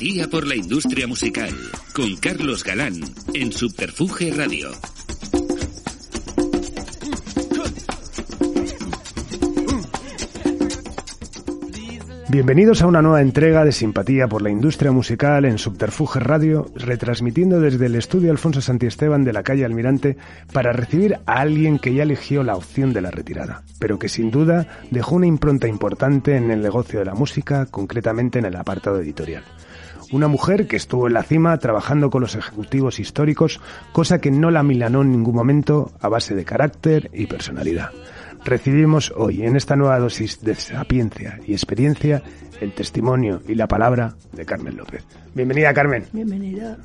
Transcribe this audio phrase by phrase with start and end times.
[0.00, 1.50] Simpatía por la industria musical
[1.92, 2.94] con Carlos Galán
[3.34, 4.70] en Subterfuge Radio.
[12.30, 17.60] Bienvenidos a una nueva entrega de Simpatía por la Industria Musical en Subterfuge Radio, retransmitiendo
[17.60, 20.16] desde el estudio Alfonso Santiesteban de la calle Almirante
[20.50, 24.30] para recibir a alguien que ya eligió la opción de la retirada, pero que sin
[24.30, 28.98] duda dejó una impronta importante en el negocio de la música, concretamente en el apartado
[28.98, 29.44] editorial.
[30.12, 33.60] Una mujer que estuvo en la cima trabajando con los ejecutivos históricos,
[33.92, 37.90] cosa que no la milanó en ningún momento a base de carácter y personalidad.
[38.44, 42.22] Recibimos hoy en esta nueva dosis de sapiencia y experiencia
[42.60, 45.04] el testimonio y la palabra de Carmen López.
[45.34, 46.04] Bienvenida, Carmen.
[46.12, 46.76] Bienvenida.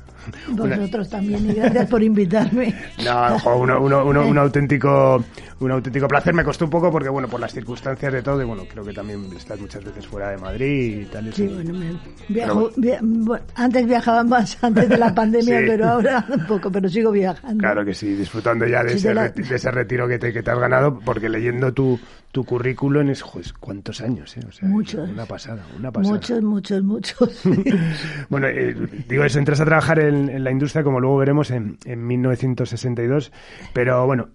[0.48, 2.74] Vosotros también y gracias por invitarme.
[3.04, 5.22] No, uno, uno, uno, un auténtico
[5.60, 6.34] un auténtico placer.
[6.34, 8.92] Me costó un poco porque, bueno, por las circunstancias de todo, y bueno, creo que
[8.92, 11.32] también estás muchas veces fuera de Madrid y tal.
[11.32, 11.92] Sí, bueno, me
[12.28, 15.64] viajo, via, bueno, antes viajaba más, antes de la pandemia, Sí.
[15.66, 17.58] pero ahora un poco, pero sigo viajando.
[17.62, 20.42] Claro que sí, disfrutando ya de, Sí, ese, la- de ese retiro que te, que
[20.42, 21.98] te has ganado, porque leyendo tu,
[22.32, 24.36] tu currículum es, joder, ¿cuántos años?
[24.36, 24.40] Eh?
[24.48, 25.08] O sea, Muchos.
[25.08, 26.14] Una pasada, una pasada.
[26.14, 27.42] Muchos, muchos, muchos.
[28.28, 28.74] Bueno, eh,
[29.08, 33.32] digo eso, entras a trabajar en, en la industria, como luego veremos, en, en 1962.
[33.72, 34.28] Pero bueno,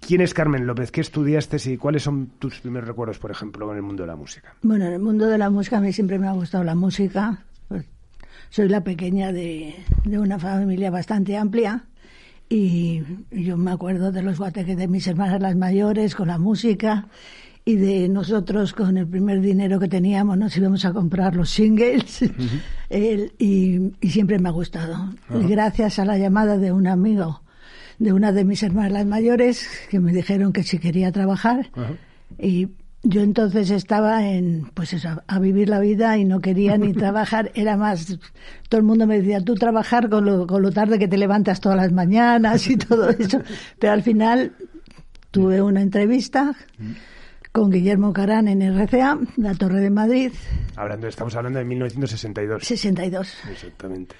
[0.00, 0.90] ¿quién es Carmen López?
[0.90, 4.16] ¿Qué estudiaste y cuáles son tus primeros recuerdos, por ejemplo, en el mundo de la
[4.16, 4.54] música?
[4.62, 7.44] Bueno, en el mundo de la música a mí siempre me ha gustado la música.
[7.68, 7.84] Pues,
[8.50, 11.84] soy la pequeña de, de una familia bastante amplia
[12.48, 17.08] y yo me acuerdo de los guateques de mis hermanas las mayores con la música
[17.64, 22.20] y de nosotros con el primer dinero que teníamos nos íbamos a comprar los singles.
[22.88, 25.12] El- y, y siempre me ha gustado.
[25.48, 27.42] Gracias a la llamada de un amigo
[27.98, 31.70] de una de mis hermanas las mayores que me dijeron que si quería trabajar
[32.38, 32.68] y
[33.08, 37.52] yo entonces estaba en, pues eso, a, vivir la vida y no quería ni trabajar.
[37.54, 38.18] Era más,
[38.68, 41.60] todo el mundo me decía, tú trabajar con lo, con lo tarde que te levantas
[41.60, 43.40] todas las mañanas y todo eso.
[43.78, 44.52] Pero al final
[45.30, 46.54] tuve una entrevista
[47.52, 50.32] con Guillermo Carán en RCA, la Torre de Madrid,
[50.76, 52.62] Hablando, estamos hablando de 1962.
[52.62, 53.34] 62.
[53.50, 54.14] Exactamente.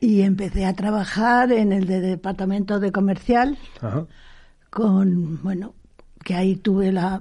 [0.00, 4.06] Y empecé a trabajar en el de departamento de comercial Ajá.
[4.70, 5.74] con, bueno,
[6.24, 7.20] que ahí tuve la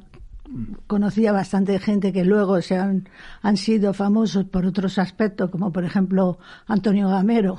[0.87, 3.07] conocía bastante gente que luego se han,
[3.41, 7.57] han sido famosos por otros aspectos, como por ejemplo Antonio Gamero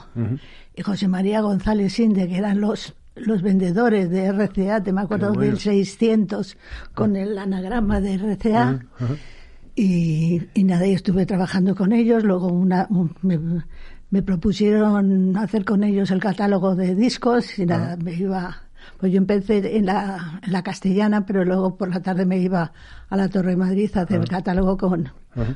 [0.74, 5.32] y José María González Inde, que eran los los vendedores de RCA, te me acuerdo
[5.34, 5.40] bueno.
[5.50, 6.56] del 600
[6.94, 8.78] con el anagrama de RCA.
[9.74, 12.22] Y, y nada, y estuve trabajando con ellos.
[12.24, 13.38] Luego una, un- me,
[14.10, 18.62] me propusieron hacer con ellos el catálogo de discos y nada, me iba.
[18.98, 22.72] Pues yo empecé en la, en la castellana, pero luego por la tarde me iba
[23.08, 25.08] a la Torre de Madrid a hacer el catálogo con,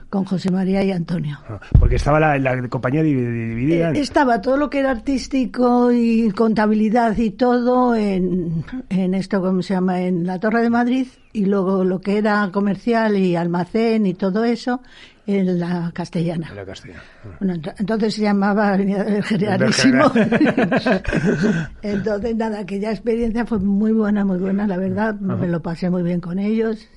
[0.08, 1.38] con José María y Antonio.
[1.48, 3.91] Ah, Porque estaba la, la compañía divi- dividida.
[3.91, 9.60] Eh, Estaba todo lo que era artístico y contabilidad y todo en, en esto, ¿cómo
[9.62, 10.00] se llama?
[10.03, 14.44] En la Torre de Madrid y luego lo que era comercial y almacén y todo
[14.44, 14.82] eso
[15.27, 16.49] en la castellana.
[16.50, 17.03] en la castellana.
[17.38, 20.05] Bueno, ent- entonces se llamaba Avenida del Generalísimo.
[21.83, 25.15] entonces, nada, aquella experiencia fue muy buena, muy buena, la verdad.
[25.15, 26.88] Me lo pasé muy bien con ellos.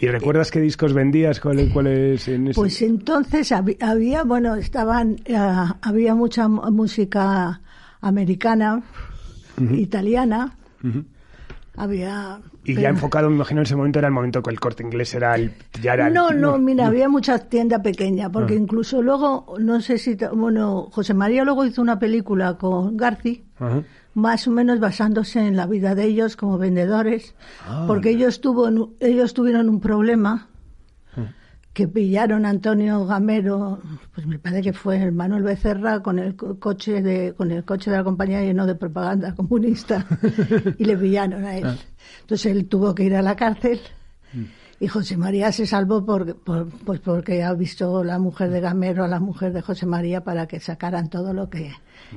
[0.00, 1.38] ¿Y recuerdas qué discos vendías?
[1.38, 7.60] ¿Cuál- ¿Cuáles en ese- Pues entonces había, bueno, estaban, ah, había mucha mu- música
[8.00, 8.82] americana,
[9.70, 11.04] italiana, Ujú.
[11.76, 12.40] había...
[12.64, 14.82] Y pero- ya enfocado, me imagino, en ese momento era el momento que el corte
[14.84, 15.52] inglés era el.
[15.82, 18.58] Ya era el- No, no, mira, había mucha tienda pequeña, porque Ah.
[18.58, 23.82] incluso luego, no sé si, bueno, José María luego hizo una película con Garci, Ajá.
[24.14, 27.34] más o menos basándose en la vida de ellos como vendedores,
[27.66, 28.68] Ah, porque ellos, tuvo,
[29.00, 30.48] ellos tuvieron un problema
[31.72, 33.80] que pillaron a Antonio Gamero,
[34.14, 37.64] pues me parece que fue el Manuel Becerra con el co- coche de con el
[37.64, 40.04] coche de la compañía lleno de propaganda comunista
[40.78, 41.66] y le pillaron a él.
[42.20, 43.80] Entonces él tuvo que ir a la cárcel
[44.80, 49.04] y José María se salvó por, por- pues porque ha visto la mujer de Gamero
[49.04, 51.72] a la mujer de José María para que sacaran todo lo que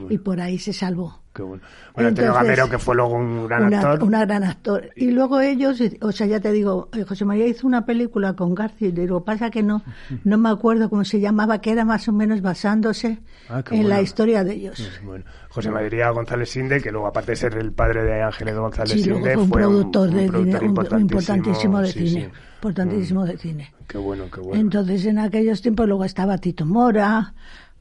[0.09, 1.21] y por ahí se salvó.
[1.35, 1.63] Qué bueno.
[1.93, 4.03] Bueno, Antonio Gamero, que fue luego un gran actor.
[4.03, 4.89] Una gran actor.
[4.95, 8.55] Y luego ellos, o sea, ya te digo, eh, José María hizo una película con
[8.55, 9.83] García, que pasa que no,
[10.23, 14.01] no me acuerdo cómo se llamaba, que era más o menos basándose ah, en la
[14.01, 14.89] historia de ellos.
[15.03, 15.25] Bueno.
[15.49, 19.33] José María González Sinde, que luego, aparte de ser el padre de Ángeles González Sinde,
[19.33, 20.25] fue un productor, de
[20.65, 22.31] importantísimo, de cine.
[22.55, 23.73] Importantísimo de cine.
[23.87, 24.59] Qué bueno, qué bueno.
[24.59, 27.33] Entonces, en aquellos tiempos luego estaba Tito Mora,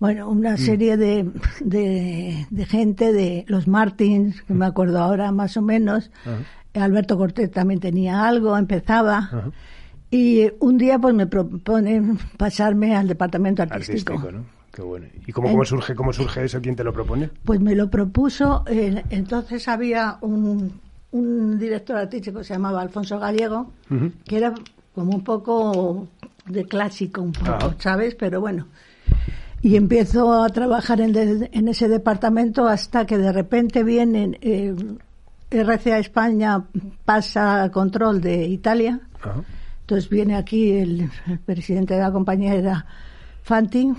[0.05, 0.59] bueno, una mm.
[0.59, 1.31] serie de,
[1.61, 6.11] de, gente, de los Martins, que me acuerdo ahora más o menos.
[6.75, 9.51] Alberto Cortés también tenía algo, empezaba.
[10.11, 14.13] Y un día pues me proponen pasarme al departamento artístico.
[14.13, 14.45] artístico ¿no?
[14.71, 15.07] Qué bueno.
[15.27, 16.61] ¿Y cómo, cómo, surge, cómo surge eso?
[16.61, 17.31] ¿Quién te lo propone?
[17.43, 20.81] Pues me lo propuso, entonces había un,
[21.13, 23.71] un director artístico que se llamaba Alfonso Gallego,
[24.27, 24.53] que era
[24.95, 26.09] como un poco
[26.45, 28.15] de clásico, un poco, ¿sabes?
[28.17, 28.67] Pero bueno,
[29.65, 31.17] y empiezo a trabajar en,
[31.51, 34.77] en, ese departamento hasta que de repente viene eh,
[35.51, 36.63] RCA España
[37.07, 39.01] pasa a control de Italia.
[39.81, 41.11] Entonces viene aquí el,
[41.47, 42.85] presidente de la compañía era
[43.43, 43.91] Fanti,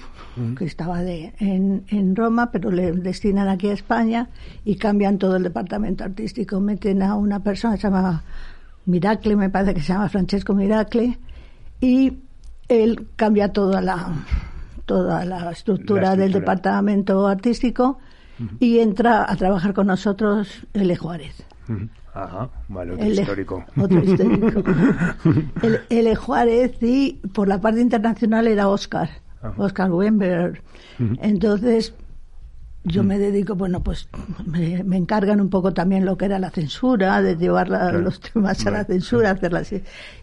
[0.56, 4.30] que estaba de, en, en, Roma, pero le destinan aquí a España
[4.66, 6.60] y cambian todo el departamento artístico.
[6.60, 8.24] Meten a una persona que se llama
[8.86, 11.18] Miracle, me parece que se llama Francesco Miracle,
[11.82, 12.20] y
[12.68, 14.14] él cambia toda la
[14.86, 18.00] toda la estructura, del departamento artístico
[18.60, 20.96] y entra a trabajar con nosotros L.
[20.96, 21.44] Juárez.
[22.14, 23.66] Ajá, vale, otro histórico.
[23.78, 24.64] Otro histórico.
[25.62, 26.16] el, L.
[26.16, 29.10] Juárez y por la parte internacional era Oscar,
[29.58, 30.62] Oscar Wember.
[31.22, 31.94] Entonces,
[32.86, 34.08] yo me dedico, bueno, pues
[34.46, 38.72] me, encargan un poco también lo que era la censura, de llevar los temas a
[38.72, 39.74] la censura, hacer las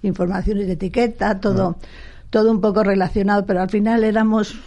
[0.00, 1.76] informaciones de etiqueta, todo
[2.32, 4.58] todo un poco relacionado, pero al final éramos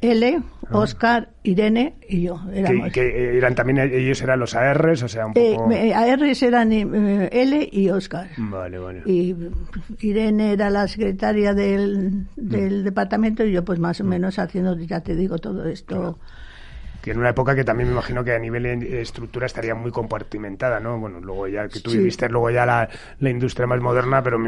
[0.00, 0.40] L,
[0.72, 2.40] Oscar, Irene y yo.
[2.52, 2.92] Éramos.
[2.92, 5.70] Que, eran también ellos eran los ARs, o sea, un poco...
[5.70, 8.28] Eh, ARs eran eh, L y Oscar.
[8.36, 9.02] Vale, vale.
[9.06, 9.36] Y
[10.00, 12.84] Irene era la secretaria del, del mm.
[12.84, 14.08] departamento y yo pues más o mm.
[14.08, 16.18] menos haciendo, ya te digo, todo esto
[17.08, 19.90] que en una época que también me imagino que a nivel de estructura estaría muy
[19.90, 20.98] compartimentada, ¿no?
[20.98, 22.86] Bueno, luego ya que tú viviste luego ya la,
[23.20, 24.38] la, industria más moderna, pero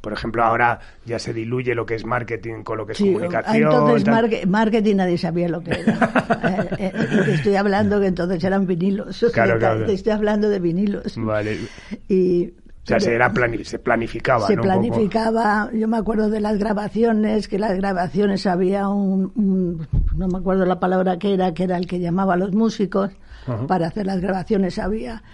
[0.00, 3.56] por ejemplo ahora ya se diluye lo que es marketing con lo que es comunicación.
[3.56, 5.96] Entonces marketing nadie sabía lo que era.
[6.46, 9.24] Eh, eh, te estoy hablando que entonces eran vinilos.
[9.32, 9.86] Claro, claro.
[9.86, 11.16] Te estoy hablando de vinilos.
[11.16, 11.58] Vale.
[12.08, 12.52] Y
[12.86, 13.32] o sea, se, era
[13.64, 14.46] se planificaba.
[14.46, 20.38] Se planificaba, yo me acuerdo de las grabaciones, que las grabaciones había un, no me
[20.38, 23.10] acuerdo la palabra que era, que era el que llamaba a los músicos
[23.66, 24.78] para hacer las grabaciones.
[24.78, 25.24] Había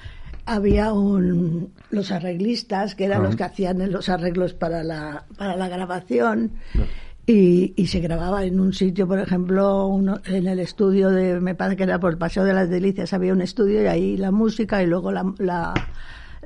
[0.47, 5.69] había un, los arreglistas, que eran los que hacían los arreglos para la, para la
[5.69, 6.53] grabación.
[7.27, 11.55] Y, y, se grababa en un sitio, por ejemplo, uno, en el estudio de, me
[11.55, 14.33] parece que era por el Paseo de las Delicias, había un estudio y ahí la
[14.33, 15.73] música y luego la, la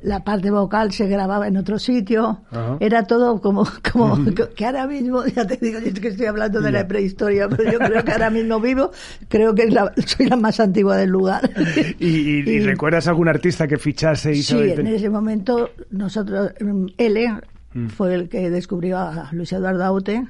[0.01, 2.41] la parte vocal se grababa en otro sitio,
[2.79, 4.17] era todo como, como
[4.55, 7.79] que ahora mismo, ya te digo, yo que estoy hablando de la prehistoria, pero yo
[7.79, 8.91] creo que ahora mismo vivo,
[9.27, 9.69] creo que
[10.05, 11.49] soy la más antigua del lugar.
[11.99, 14.33] ¿Y, recuerdas algún artista que fichase?
[14.33, 16.51] Y sí, en ese momento nosotros,
[16.97, 17.41] L
[17.73, 17.87] mm.
[17.87, 20.27] fue el que descubrió a Luis Eduardo Aute.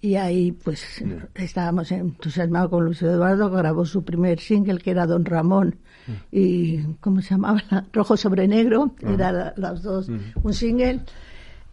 [0.00, 1.02] Y ahí, pues,
[1.36, 5.76] estábamos entusiasmados con Luis Eduardo, grabó su primer single, que era Don Ramón,
[6.30, 7.62] y ¿cómo se llamaba?
[7.92, 11.00] Rojo sobre negro, era las dos, un single.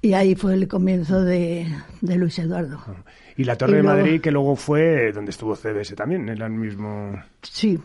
[0.01, 1.67] Y ahí fue el comienzo de,
[1.99, 2.79] de Luis Eduardo.
[3.39, 7.23] Y la Torre de Madrid, que luego fue donde estuvo CBS también, era el mismo...
[7.41, 7.79] Sí,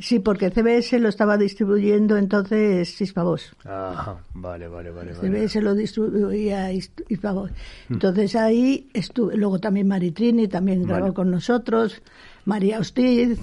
[0.00, 3.54] sí, porque CBS lo estaba distribuyendo entonces Hispavos.
[3.66, 5.14] Ajá, vale, vale, vale.
[5.14, 7.50] CBS lo distribuía Hispavos.
[7.88, 7.92] Mm.
[7.92, 12.02] Entonces ahí estuve, luego también Maritrini también grabó con nosotros,
[12.46, 13.38] María Hostiz...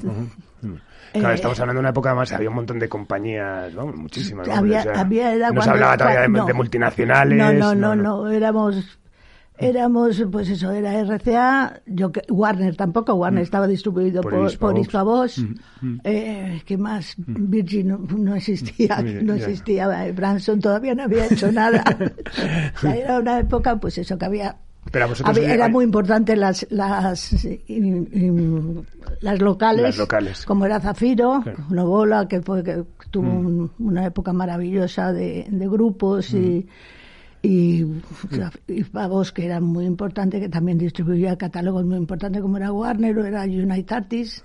[1.14, 3.86] Claro, eh, estamos hablando de una época más, había un montón de compañías, ¿no?
[3.86, 4.48] Muchísimas.
[4.48, 4.56] ¿no?
[4.56, 7.38] Había, había, era no se hablaba todavía de, multinacionales.
[7.38, 8.98] No, no, no, no, éramos
[9.60, 13.44] éramos, pues eso, era RCA, yo Warner tampoco, Warner mm.
[13.44, 16.00] estaba distribuido por, por, mm, mm.
[16.04, 17.14] eh, ¿qué más?
[17.18, 21.84] Virgin no, existía, no existía, Branson todavía no había hecho nada.
[22.76, 24.58] o sea, era una época, pues eso, que había
[25.40, 27.46] era muy importante las las,
[29.22, 29.98] las locales,
[30.46, 33.70] como era Zafiro, Novola, que fue que tuvo mm.
[33.80, 36.68] una época maravillosa de, grupos y
[37.42, 37.88] mm.
[38.68, 43.18] y, Pagos que era muy importante, que también distribuía catálogos muy importantes como era Warner
[43.18, 44.44] o era United Artists,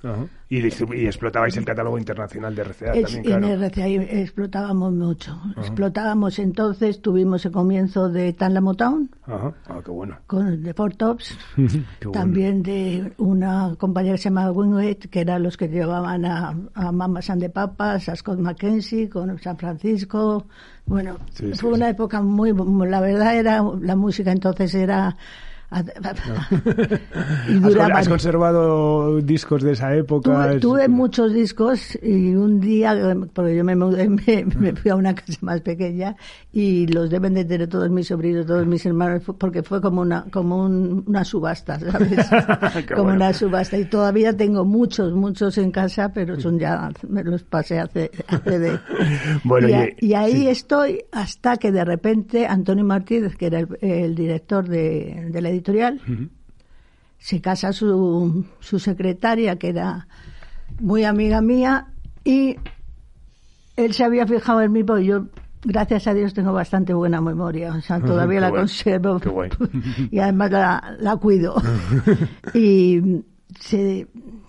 [0.50, 3.46] Y, y, explotabais el catálogo internacional de RCA también, claro.
[3.48, 5.38] En RCA explotábamos mucho.
[5.58, 9.10] Explotábamos entonces, tuvimos el comienzo de Tanla Motown.
[9.26, 9.52] Ah,
[9.84, 10.16] qué bueno.
[10.26, 11.36] Con The Four Tops.
[12.14, 16.92] también de una compañía que se llama Wingate, que eran los que llevaban a, a
[16.92, 20.46] Mamas and the Papas, a Scott McKenzie, con San Francisco.
[20.86, 21.18] Bueno,
[21.56, 22.54] fue una época muy,
[22.88, 25.14] la verdad era, la música entonces era
[25.70, 25.84] ¿Has,
[28.08, 30.58] conservado discos de esa época?
[30.60, 32.96] Tuve, muchos discos y un día,
[33.34, 36.16] porque yo me, me, fui a una casa más pequeña
[36.54, 40.24] y los deben de tener todos mis sobrinos, todos mis hermanos, porque fue como una
[40.30, 42.26] como una subasta, ¿sabes?
[42.96, 43.76] como una subasta.
[43.76, 48.10] Y todavía tengo muchos, muchos en casa, pero son ya, me los pasé hace,
[48.46, 48.78] de...
[49.44, 55.28] bueno, y, ahí estoy hasta que de repente Antonio Martínez, que era el, director de,
[55.30, 56.00] de la editorial.
[57.18, 60.06] Se casa su, su secretaria, que era
[60.80, 61.88] muy amiga mía,
[62.24, 62.56] y
[63.76, 65.26] él se había fijado en mí, porque yo,
[65.62, 67.74] gracias a Dios, tengo bastante buena memoria.
[67.74, 69.20] O sea, todavía la conservo.
[70.10, 71.54] y además la, la cuido.
[72.54, 73.22] y
[73.58, 74.06] se,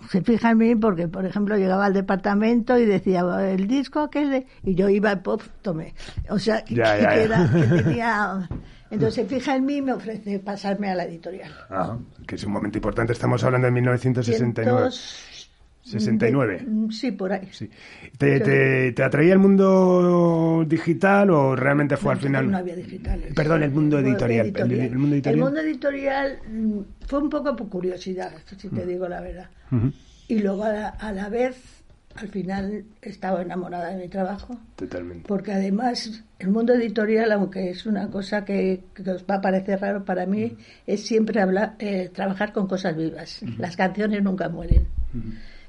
[0.08, 4.30] se fija en mí porque, por ejemplo, llegaba al departamento y decía, el disco aquel
[4.30, 4.46] de...
[4.64, 5.94] Y yo iba, pop, tomé.
[6.28, 8.48] O sea, que, Era, que tenía
[8.90, 11.52] entonces se fija en mí y me ofrece pasarme a la editorial.
[11.70, 13.12] Ah, que es un momento importante.
[13.12, 14.90] Estamos hablando de 1969.
[15.82, 16.66] 69.
[16.90, 17.48] Sí, por ahí.
[18.18, 22.50] ¿Te, te, atraía el mundo digital o realmente fue al final?
[22.50, 23.20] No había digital.
[23.34, 24.52] Perdón, el mundo editorial.
[24.54, 25.34] El, mundo editorial.
[25.34, 28.88] El mundo editorial mm, fue un poco por curiosidad, si te mm.
[28.88, 29.48] digo la verdad.
[30.28, 31.79] Y luego a la vez
[32.16, 34.58] al final estaba enamorada de mi trabajo.
[34.76, 35.26] Totalmente.
[35.26, 40.04] Porque además el mundo editorial, aunque es una cosa que, os va a parecer raro
[40.04, 43.40] para mí, es siempre hablar, eh, trabajar con cosas vivas.
[43.58, 44.86] Las canciones nunca mueren.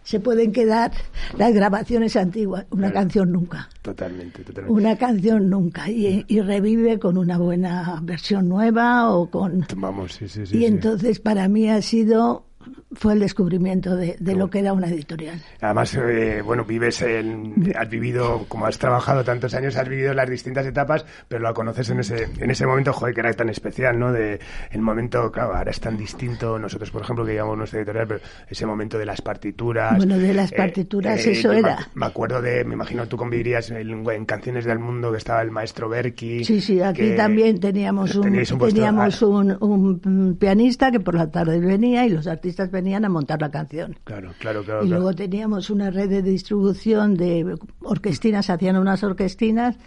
[0.03, 0.91] Se pueden quedar
[1.37, 3.69] las grabaciones antiguas, una canción nunca.
[3.83, 4.73] Totalmente, totalmente.
[4.73, 5.89] Una canción nunca.
[5.89, 9.63] Y, y, revive con una buena versión nueva o con...
[9.75, 10.57] Vamos, sí, sí, sí.
[10.57, 12.45] Y entonces para mí ha sido
[12.93, 15.41] fue el descubrimiento de, lo que era una editorial.
[15.61, 20.29] Además, eh, bueno, vives, en, has vivido, como has trabajado tantos años, has vivido las
[20.29, 23.97] distintas etapas, pero lo conoces en ese, en ese momento, joder, que era tan especial,
[23.97, 24.11] ¿no?
[24.11, 24.39] De
[24.71, 28.19] el momento, claro, ahora es tan distinto, nosotros, por ejemplo, que llevamos nuestra editorial, pero
[28.49, 29.97] ese momento de las partituras.
[29.97, 31.89] Bueno, de las eh, partituras, eh, eso era.
[31.93, 35.51] Me, acuerdo de, me imagino, tú convivirías en, en, Canciones del Mundo, que estaba el
[35.51, 36.43] maestro Berki.
[36.43, 42.05] Sí, sí, aquí también teníamos un, teníamos un, un pianista que por la tarde venía
[42.05, 43.97] y los artistas venían venían a montar la canción.
[44.03, 44.85] Claro, claro, claro.
[44.85, 49.77] Y luego teníamos una red de distribución de orquestinas, hacían unas orquestinas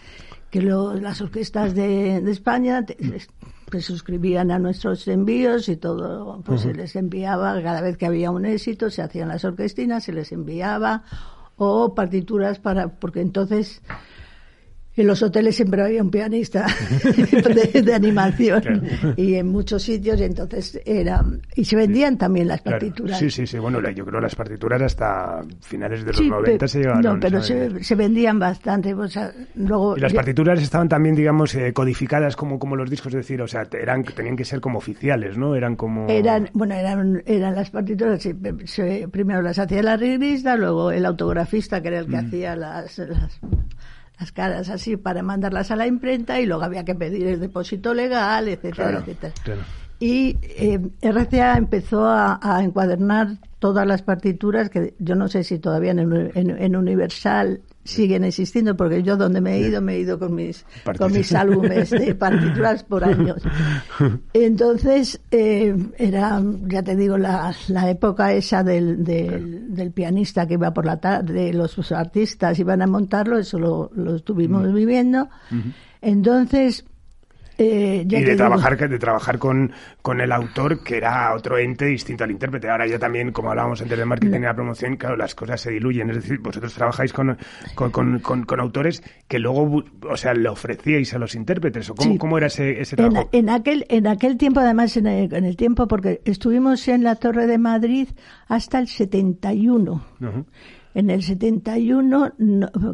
[0.50, 6.94] que las orquestas de, España se suscribían a nuestros envíos y todo, pues se les
[6.94, 11.02] enviaba, cada vez que había un éxito, se hacían las orquestinas, se les enviaba,
[11.56, 13.82] o partituras para, porque entonces
[14.96, 16.66] en los hoteles siempre había un pianista
[17.74, 18.82] de, animación
[19.16, 21.24] y en muchos sitios y entonces era
[21.54, 23.18] y se vendían también las partituras.
[23.18, 23.58] Sí sí sí.
[23.58, 27.94] Bueno yo creo las partituras hasta finales de los 90 se llevaron no pero se,
[27.94, 28.94] vendían bastante
[29.54, 33.42] luego y las partituras estaban también digamos eh, codificadas como como los discos es decir
[33.42, 37.54] o sea eran tenían que ser como oficiales no eran como eran bueno eran eran
[37.54, 38.26] las partituras
[39.10, 42.26] primero las hacía la regrista luego el autografista que era el que mm.
[42.26, 43.40] hacía las las
[44.32, 48.48] caras así para mandarlas a la imprenta y luego había que pedir el depósito legal,
[48.48, 49.34] etcétera, etcétera.
[50.00, 55.92] Y eh, RCA empezó a, encuadernar todas las partituras que yo no sé si todavía
[55.92, 60.64] en Universal siguen existiendo porque yo donde me he ido me he ido con mis
[60.98, 63.42] con mis álbumes de partituras por años.
[64.32, 70.72] Entonces eh, era ya te digo la, la época esa del, del, pianista que iba
[70.72, 75.28] por la tarde los artistas iban a montarlo eso lo, lo estuvimos viviendo.
[76.00, 76.84] Entonces
[77.56, 82.24] eh, y de trabajar, de trabajar con, con el autor, que era otro ente distinto
[82.24, 82.68] al intérprete.
[82.68, 85.70] Ahora ya también, como hablábamos antes de marketing y la promoción, claro, las cosas se
[85.70, 86.10] diluyen.
[86.10, 87.36] Es decir, vosotros trabajáis con,
[87.74, 91.90] con, con, autores que luego, o sea, le ofrecíais a los intérpretes.
[91.90, 93.28] ¿O cómo, cómo era ese, ese trabajo?
[93.32, 97.16] En, aquel, en aquel tiempo, además, en el, en el tiempo, porque estuvimos en la
[97.16, 98.08] Torre de Madrid
[98.48, 100.04] hasta el 71
[100.94, 102.34] en el 71,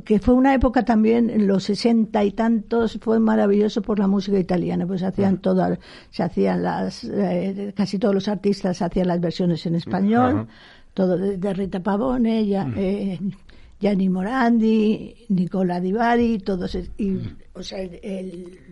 [0.04, 4.38] que fue una época también, en los 60 y tantos, fue maravilloso por la música
[4.38, 5.40] italiana, pues hacían ah.
[5.42, 5.78] todas,
[6.10, 10.48] se hacían las, eh, casi todos los artistas hacían las versiones en español,
[10.94, 13.18] todo de, Rita Pavone, ya, eh,
[13.78, 17.18] Gianni Morandi, Nicola Di Bari, todos, y,
[17.52, 18.69] o sea, el,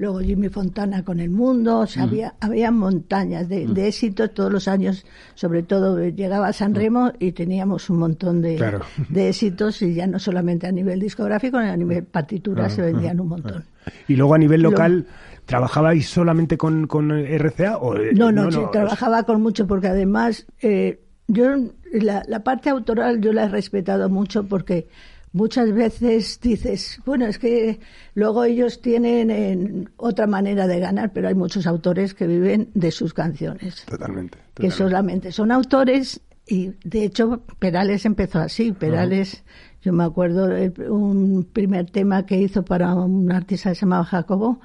[0.00, 4.50] luego Jimmy Fontana con El Mundo, o sea, había, había montañas de, de éxitos todos
[4.50, 5.04] los años,
[5.34, 8.80] sobre todo eh, llegaba a San Remo y teníamos un montón de, Claro.
[9.10, 13.28] de éxitos y ya no solamente a nivel discográfico, a nivel partitura se vendían un
[13.28, 13.62] montón.
[14.08, 15.04] Y luego a nivel local,
[15.44, 17.76] ¿trabajabais solamente con, con RCA?
[17.76, 21.44] O, eh, No, no, sí, trabajaba con mucho porque además eh, yo
[21.92, 24.88] la, la parte autoral yo la he respetado mucho porque
[25.32, 27.80] muchas veces dices, bueno, es que
[28.14, 32.90] luego ellos tienen eh, otra manera de ganar, pero hay muchos autores que viven de
[32.90, 34.38] sus canciones, Totalmente.
[34.54, 39.44] que solamente son autores y de hecho Perales empezó así, Perales,
[39.82, 44.04] yo me acuerdo el- un primer tema que hizo para un artista que se llamaba
[44.04, 44.60] Jacobo,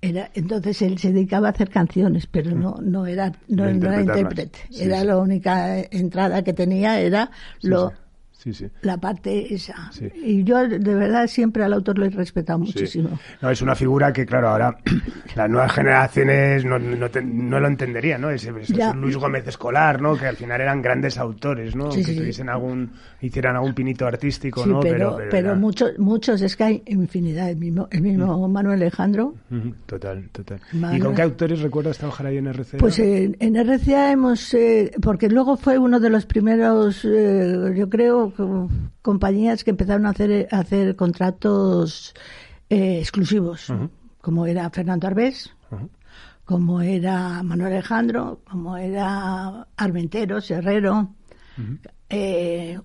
[0.00, 3.88] era entonces él se dedicaba a hacer canciones, pero no no era no, De no
[3.92, 5.06] era intérprete, Sí, era sí.
[5.06, 7.92] la única entrada que tenía era Sí, lo
[8.46, 8.52] sí.
[8.52, 8.70] Sí, sí.
[8.82, 9.90] la parte esa.
[9.92, 10.08] Sí.
[10.14, 13.18] Y yo de verdad siempre al autor lo he respetado muchísimo.
[13.42, 14.76] No, es una figura que, claro, ahora
[15.34, 18.30] las nuevas generaciones no, no, te- no lo entenderían, ¿no?
[18.30, 18.92] Ese Ya.
[18.94, 20.16] Luis Gómez Escolar, ¿no?
[20.16, 21.90] Que al final eran grandes autores, ¿no?
[21.90, 24.80] Que tuviesen algún, hicieran algún pinito artístico, Sí, ¿no?
[24.80, 27.48] pero, pero, muchos, muchos, es que hay infinidad.
[27.50, 30.60] El mismo, el mismo Manuel Alejandro, Ujú, Total, total.
[30.92, 32.78] ¿Y con qué autores recuerdas trabajar ahí en RCA?
[32.78, 37.88] Pues en, en RCA hemos, eh, porque luego fue uno de los primeros, eh, yo
[37.88, 38.68] creo, co-
[39.02, 42.14] compañías que empezaron a hacer, a hacer contratos
[42.68, 43.72] eh, exclusivos,
[44.20, 45.52] como era Fernando Arbés,
[46.44, 51.10] como era Manuel Alejandro, como era Armenteros, Herrero,
[52.08, 52.78] eh,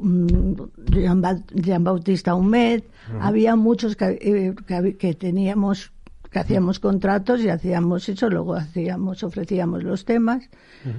[0.00, 2.84] Jean Bautista Humet,
[3.20, 5.92] había muchos que, eh, que teníamos
[6.30, 10.48] que hacíamos contratos y hacíamos eso, luego hacíamos, ofrecíamos los temas.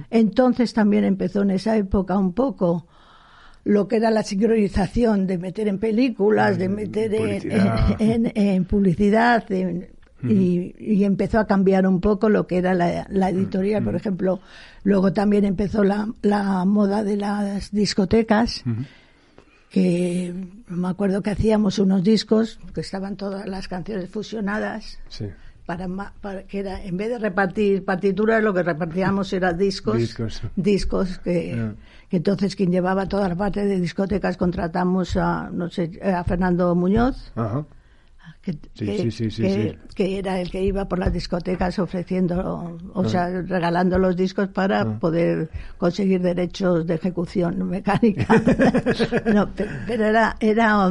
[0.08, 2.86] Entonces también empezó en esa época un poco
[3.64, 7.96] lo que era la sincronización de meter en películas, de meter en- publicidad.
[8.00, 9.88] en, en- en publicidad, en-
[10.28, 14.40] y, y empezó a cambiar un poco lo que era la, la editorial, por ejemplo.
[14.82, 18.62] Luego también empezó la, la moda de las discotecas,
[19.70, 20.32] que
[20.68, 25.26] me acuerdo que hacíamos unos discos, que estaban todas las canciones fusionadas, Sí.
[25.66, 25.88] para,
[26.20, 30.42] para que era en vez de repartir partituras lo que repartíamos era discos Discos.
[30.56, 31.74] discos que, Ya.
[32.08, 36.74] que entonces quien llevaba toda la parte de discotecas contratamos a no sé a Fernando
[36.74, 37.64] Muñoz Ajá.
[38.44, 39.76] Que, Sí, que- sí, sí, sí, que- sí.
[39.94, 43.08] que era el que iba por las discotecas ofreciendo o Ah.
[43.08, 48.26] sea regalando los discos para poder conseguir derechos de ejecución mecánica
[49.34, 50.90] no, pe- pero era era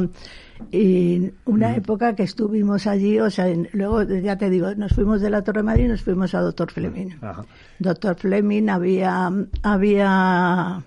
[0.70, 5.20] y una época que estuvimos allí, o sea, en- luego ya te digo, nos fuimos
[5.20, 7.08] de la Torre Madrid y nos fuimos a Doctor Fleming.
[7.20, 7.44] Ajá.
[7.80, 9.32] Doctor Fleming había,
[9.64, 10.82] había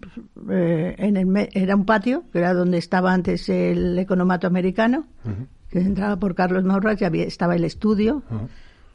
[0.49, 5.05] eh, en el, era un patio, que era donde estaba antes el economato americano,
[5.69, 8.23] que entraba por Carlos Maurras y había, estaba el estudio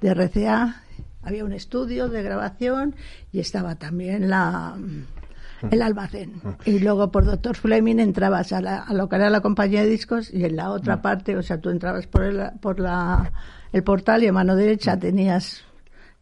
[0.00, 0.82] de RCA,
[1.22, 2.94] había un estudio de grabación
[3.32, 4.76] y estaba también la
[5.70, 6.40] el almacén.
[6.64, 9.88] Y luego por Doctor Fleming entrabas a, la, a lo que era la compañía de
[9.88, 13.32] discos y en la otra parte, o sea, tú entrabas por el, por la,
[13.72, 15.62] el portal y a mano derecha tenías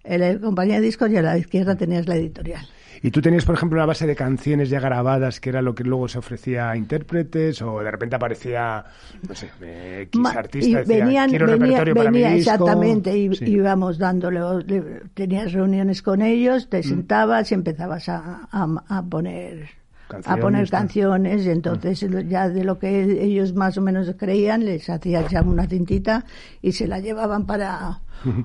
[0.04, 2.66] el compañía de discos y a la izquierda tenías la editorial.
[3.02, 5.84] ¿Y tú tenías, por ejemplo, una base de canciones ya grabadas que era lo que
[5.84, 8.84] luego se ofrecía a intérpretes o de repente aparecía,
[9.26, 12.52] no sé, eh, X artista decía, venían, quiero venía, repertorio para venía mi disco"?
[12.52, 13.44] exactamente y Sí.
[13.46, 16.68] íbamos dándole le- tenías reuniones con ellos Mm.
[16.68, 20.80] te sentabas y empezabas a, a- a poner a Canciones, poner tal.
[20.80, 25.26] canciones y entonces lo- ya de lo que ellos más o menos creían les hacías
[25.30, 26.24] ya una cintita
[26.60, 28.00] y se la llevaban para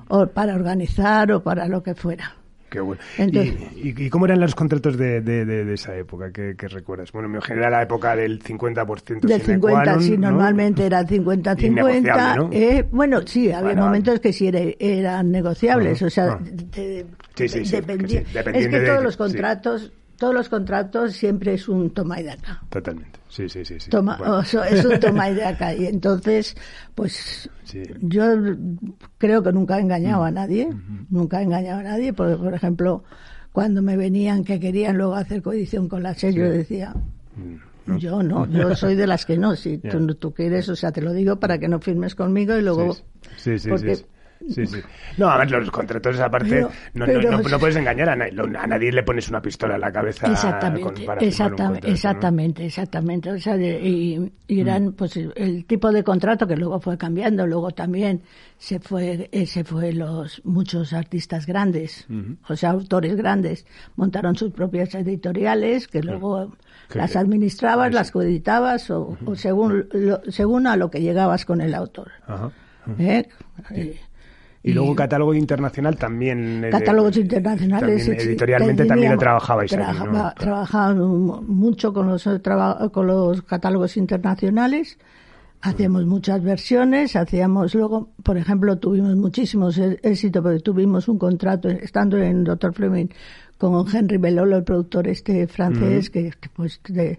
[0.08, 2.36] o para organizar o para lo que fuera
[2.68, 3.00] Qué bueno.
[3.16, 6.30] Entonces- ¿Y, y, y cómo eran los contratos de, de, de- de esa época?
[6.32, 7.12] ¿Qué, qué recuerdas?
[7.12, 10.30] Bueno, me era la época del 50% Del sine 50, qua non, sí, ¿no?
[10.30, 11.62] normalmente era 50-50.
[11.62, 12.48] Innegociable, ¿no?
[12.52, 17.64] eh, bueno, sí, había momentos que sí era- eran negociables, o sea, de- Sí, sí,
[17.64, 22.20] sí, dependía- que es que todos los contratos, todos los contratos siempre es un toma
[22.20, 22.62] y daca.
[22.70, 23.15] Totalmente.
[23.28, 23.78] Sí, sí, sí.
[23.80, 23.90] sí.
[23.90, 25.74] Toma, Bueno, o sea, es un toma y daca.
[25.74, 26.56] Y entonces,
[26.94, 27.82] pues Sí.
[28.00, 28.24] yo
[29.18, 30.68] creo que nunca he engañado a nadie,
[31.10, 33.02] nunca he engañado a nadie, porque, por ejemplo,
[33.52, 36.94] cuando me venían que querían luego hacer coedición con la sello, yo decía,
[37.36, 39.54] Mm, yo no, yo soy de las que no.
[39.56, 39.90] Si Ya.
[39.90, 42.94] tú, tú quieres, o sea, te lo digo para que no firmes conmigo y luego.
[42.94, 43.02] Sí,
[43.36, 43.98] sí, sí, porque-
[44.48, 44.78] sí, sí.
[45.18, 48.32] No, además los contratos aparte Pero- no, no- pero- no, no puedes engañar a nadie.
[48.58, 53.30] A nadie le pones una pistola en la cabeza Exactamente, con- para exactamente, exactamente, exactamente.
[53.32, 57.46] O sea, de- y, y eran pues el, tipo de contrato que luego fue cambiando.
[57.46, 58.22] Luego también
[58.58, 62.06] se fue, eh, se fue los muchos artistas grandes,
[62.48, 66.56] o sea, autores grandes, montaron sus propias editoriales que luego
[66.94, 71.74] las administrabas, las coeditabas o, o según lo- según a lo que llegabas con el
[71.74, 72.10] autor.
[72.26, 72.50] Ajá.
[73.00, 73.28] ¿eh?
[74.66, 76.64] Y, Y, luego catálogo internacional también.
[76.64, 78.08] Eh, Catálogos internacionales.
[78.08, 79.70] editorialmente también lo trabajabais.
[79.70, 82.28] Trabajaba, mucho con los,
[82.92, 84.98] con los catálogos internacionales.
[85.62, 91.68] Hacíamos muchas versiones, hacíamos luego, por ejemplo, tuvimos muchísimos e-, éxito porque tuvimos un contrato
[91.68, 92.74] estando en Dr.
[92.74, 93.06] Fleming
[93.58, 97.16] con Henry Belolo, el productor este francés, que pues de,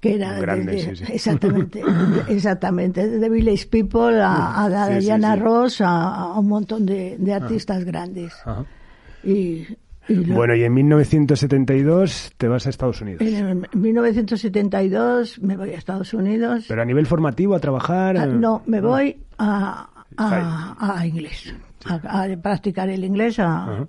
[0.00, 1.82] que era grande, exactamente,
[2.28, 8.32] exactamente, de Village People a, a Diana Ross, a, un montón de, artistas grandes.
[9.24, 9.66] Y,
[10.08, 13.20] bueno, y en 1972 te vas a Estados Unidos.
[13.20, 16.64] En 1972 me voy a Estados Unidos.
[16.68, 18.16] ¿Pero a nivel formativo, a trabajar?
[18.16, 23.86] Ah, no, me voy a, a, inglés, a, practicar el inglés, a,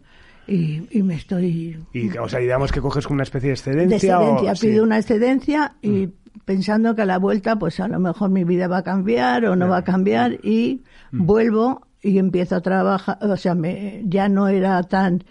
[0.49, 1.77] y, me estoy...
[1.93, 4.17] Y, o sea, digamos que coges una especie de excedencia.
[4.17, 6.13] De excedencia, pido una excedencia y mm.
[6.45, 9.55] pensando que a la vuelta, pues a lo mejor mi vida va a cambiar o
[9.55, 11.25] no va a cambiar y mm.
[11.25, 15.23] vuelvo y empiezo a trabajar, o sea, me, ya no era tan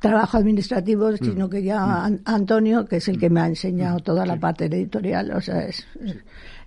[0.00, 1.16] trabajo administrativo, mm.
[1.16, 5.30] sino que ya Antonio, que es el que me ha enseñado toda la parte editorial,
[5.32, 5.86] o sea, es,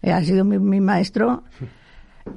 [0.01, 1.43] ha sido mi, mi maestro.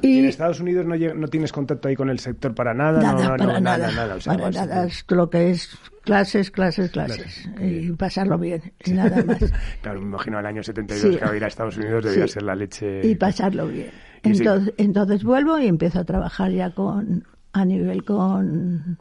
[0.02, 3.36] Y, en Estados Unidos no, no, tienes contacto ahí con el sector para nada, nada,
[3.36, 4.86] para nada, nada, para nada.
[4.86, 9.38] Es lo que es clases, clases, clases, y pasarlo bien, y nada más.
[9.82, 12.54] claro, me imagino al año 72 que a ir a Estados Unidos debía ser la
[12.54, 13.06] leche.
[13.06, 13.90] Y pasarlo bien.
[14.22, 18.98] Entonces, entonces vuelvo y empiezo a trabajar ya con a nivel con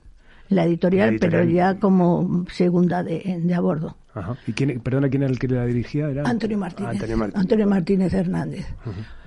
[0.49, 3.95] la editorial, pero ya como segunda de, de a bordo.
[4.13, 4.37] Ajá.
[4.47, 6.09] ¿Y quién, perdona, quién era el que la dirigía?
[6.09, 6.23] Era...
[6.23, 7.01] Antonio Martínez.
[7.33, 8.65] Antonio Martínez, Hernández.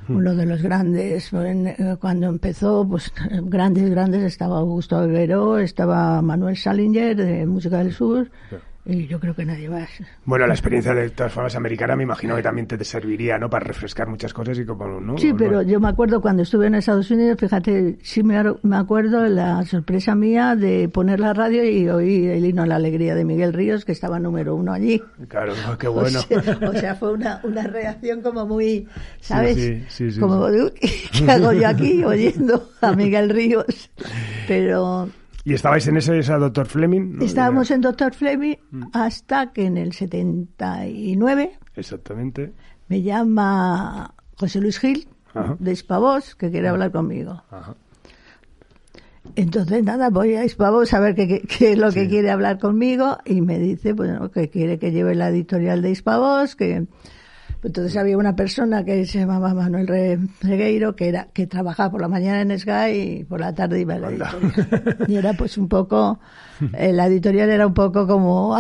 [0.09, 6.57] Uno de los grandes, eh, cuando empezó, pues grandes, grandes, estaba Augusto Albero, estaba Manuel
[6.57, 8.31] Salinger de Música del Sur,
[8.89, 9.91] y yo creo que nadie más.
[10.25, 13.51] Bueno, la experiencia de todas formas americana me imagino que también te serviría, ¿no?
[13.51, 15.19] Para refrescar muchas cosas y como, ¿no?
[15.19, 19.27] Sí, pero yo me acuerdo cuando estuve en Estados Unidos, fíjate, sí me, me acuerdo
[19.27, 23.27] la sorpresa mía de poner la radio y oír el himno a la alegría de
[23.27, 25.03] Miguel Ríos, que estaba número uno allí.
[25.29, 26.21] Claro, qué bueno.
[26.67, 28.89] O sea, fue una, una reacción como muy,
[29.21, 29.57] ¿sabes?
[29.57, 33.91] Sí, sí, sí, como, ¿qué hago yo aquí oyendo a Miguel Ríos?
[34.49, 35.11] Pero
[35.49, 37.23] ¿Y estabais en ese, esa Doctor Fleming?
[37.23, 38.83] Estábamos en Doctor Fleming mm.
[38.93, 41.59] hasta que en el 79.
[41.75, 42.53] Exactamente.
[42.89, 45.09] Me llama José Luis Gil
[45.59, 47.43] de Hispavos que quiere hablar conmigo.
[49.37, 53.41] Entonces, nada, voy a Hispavos a ver qué, es lo que quiere hablar conmigo y
[53.41, 56.87] me dice, bueno, que quiere que lleve la editorial de Hispavos, que
[57.63, 62.09] entonces había una persona que se llamaba Manuel Regueiro, que era que trabajaba por la
[62.09, 64.99] mañana en Sky y por la tarde iba a la editorial.
[65.09, 66.21] Y era pues un poco,
[66.73, 68.57] eh, la editorial era un poco como...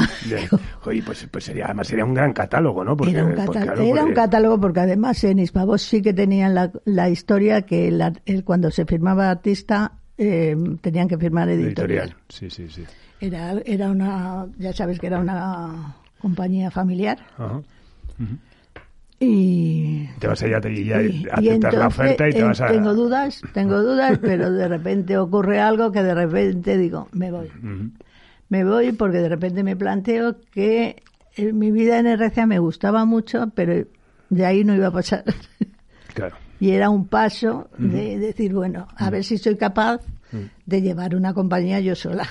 [0.84, 2.96] Oye, pues, pues sería, además sería un gran catálogo, ¿no?
[3.06, 7.96] era un, catálogo porque además en Hispavos sí que tenían la, la historia que
[8.44, 12.16] cuando se firmaba artista eh, tenían que firmar editorial.
[12.28, 12.84] Sí, sí, sí.
[13.20, 17.18] Era, era una, ya sabes que era una compañía familiar.
[17.37, 17.62] Ajá.
[19.20, 20.59] Y te vas a, ir a,
[21.38, 22.68] aceptar la oferta y te vas a...
[22.68, 27.50] Tengo dudas, tengo dudas, pero de repente ocurre algo que de repente digo, me voy.
[28.48, 31.02] Me voy porque de repente me planteo que
[31.37, 33.87] mi vida en RCA me gustaba mucho, pero
[34.31, 35.24] de ahí no iba a pasar.
[36.14, 36.37] Claro.
[36.61, 40.00] y era un paso de decir, bueno, a ver si soy capaz
[40.66, 42.26] de llevar una compañía yo sola.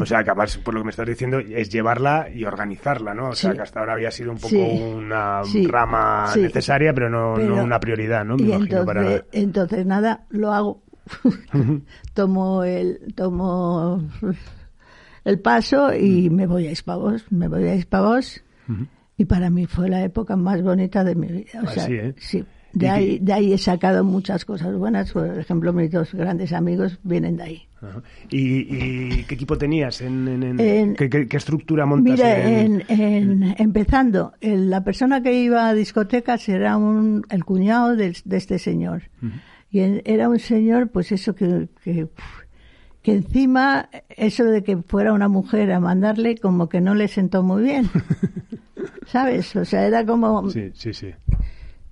[0.00, 3.30] O sea, que por lo que me estás diciendo, es llevarla y organizarla, ¿no?
[3.30, 7.80] O sea, que hasta ahora había sido un poco una rama necesaria, pero no, una
[7.80, 8.36] prioridad, ¿no?
[8.36, 10.82] Me entonces, entonces, nada, lo hago.
[12.14, 14.08] tomo el tomo
[15.24, 18.44] el paso y me voy a Hispavos, me voy a Hispavos
[19.16, 21.60] y para mí fue la época más bonita de mi vida.
[21.64, 22.14] O sea, ¿eh?
[22.18, 25.12] sí de ahí, de ahí he sacado muchas cosas buenas.
[25.12, 27.62] Por ejemplo, mis dos grandes amigos vienen de ahí.
[28.30, 30.00] ¿Y, qué equipo tenías?
[30.00, 32.14] En, ¿qué, estructura montas?
[32.14, 38.58] Mira, en, empezando, la persona que iba a discotecas era un, el cuñado de, este
[38.58, 39.02] señor.
[39.70, 42.06] Y era un señor, pues eso que, que,
[43.02, 47.42] que encima, eso de que fuera una mujer a mandarle, como que no le sentó
[47.42, 47.90] muy bien.
[49.06, 49.54] ¿Sabes?
[49.56, 50.48] O sea, era como...
[50.50, 51.12] Sí, sí, sí.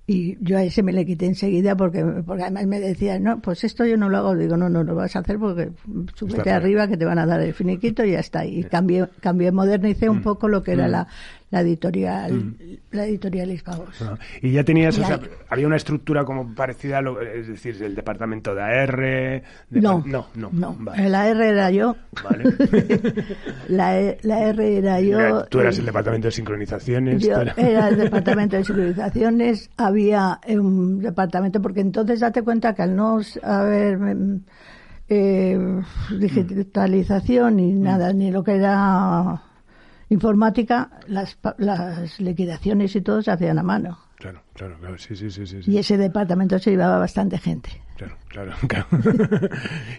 [0.07, 3.63] Y yo a ese me le quité enseguida porque, porque además me decía, no, pues
[3.63, 4.35] esto yo no lo hago.
[4.35, 5.71] Digo, no, no lo vas a hacer porque
[6.15, 8.45] súbete arriba que te van a dar el finiquito y ya está.
[8.45, 10.23] Y cambié, cambié modernicé un mm.
[10.23, 10.91] poco lo que era mm.
[10.91, 11.07] la,
[11.51, 12.55] la editorial, mm.
[12.91, 14.03] la editorial Hispavos.
[14.41, 17.93] y ya tenías, o sea, había una estructura como parecida a lo, es decir, el
[17.93, 19.43] departamento de AR.
[19.69, 20.93] no, no, no, no.
[20.95, 21.95] El AR era yo.
[22.23, 22.45] Vale.
[23.67, 25.43] la, la R era yo.
[25.45, 27.21] Tú eras el departamento de sincronizaciones.
[27.21, 29.69] Yo era el departamento de sincronizaciones.
[29.77, 33.99] Había un departamento, porque entonces date cuenta que al no haber
[35.09, 35.81] eh,
[36.17, 37.81] digitalización ni Mm.
[37.81, 39.41] nada, ni lo que era
[40.11, 43.97] informática, las, las liquidaciones y todo se hacían a mano.
[44.17, 44.97] Claro, claro, claro.
[44.99, 45.59] Sí, sí, sí, sí.
[45.65, 47.69] Y ese departamento se llevaba bastante gente.
[47.97, 48.87] Claro, claro, claro.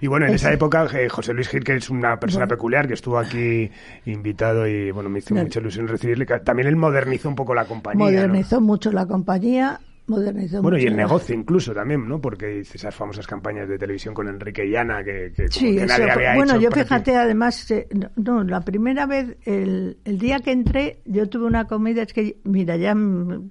[0.01, 2.57] y bueno, en esa época, eh, José Luis Gil, que es una persona Bueno.
[2.57, 3.71] peculiar, que estuvo aquí
[4.07, 5.43] invitado y bueno, me hizo No.
[5.43, 6.27] mucha ilusión recibirle.
[6.27, 8.05] También él modernizó un poco la compañía.
[8.05, 8.11] ¿no?
[8.13, 12.21] Modernizó mucho la compañía, modernizó Bueno, y el negocio incluso también, ¿no?
[12.21, 15.87] Porque esas famosas campañas de televisión con Enrique y Ana que, que, Sí, que eso
[15.87, 20.41] nadie había bueno, hecho yo fíjate, además, eh, no, la primera vez, el, el día
[20.41, 23.51] que entré, yo tuve una comida, es que, mira, ya mm,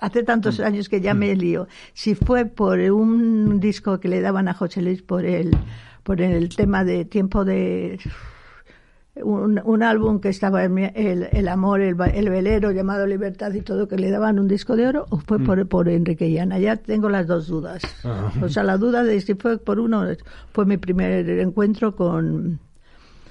[0.00, 0.64] hace tantos Mm.
[0.64, 1.68] años que ya me lío.
[1.92, 5.56] Si fue por un disco que le daban a José Luis por el,
[6.02, 7.98] por el tema de tiempo de...
[9.14, 13.52] Un, un álbum que estaba en mi- el, el amor, el, el velero llamado Libertad
[13.52, 15.44] y todo, que le daban un disco de oro, o fue Mm.
[15.44, 16.58] por, por Enrique y Ana.
[16.58, 17.82] Ya tengo las dos dudas.
[18.04, 18.32] Ajá.
[18.42, 20.04] O sea, la duda de si fue por uno,
[20.52, 22.58] fue mi primer encuentro con,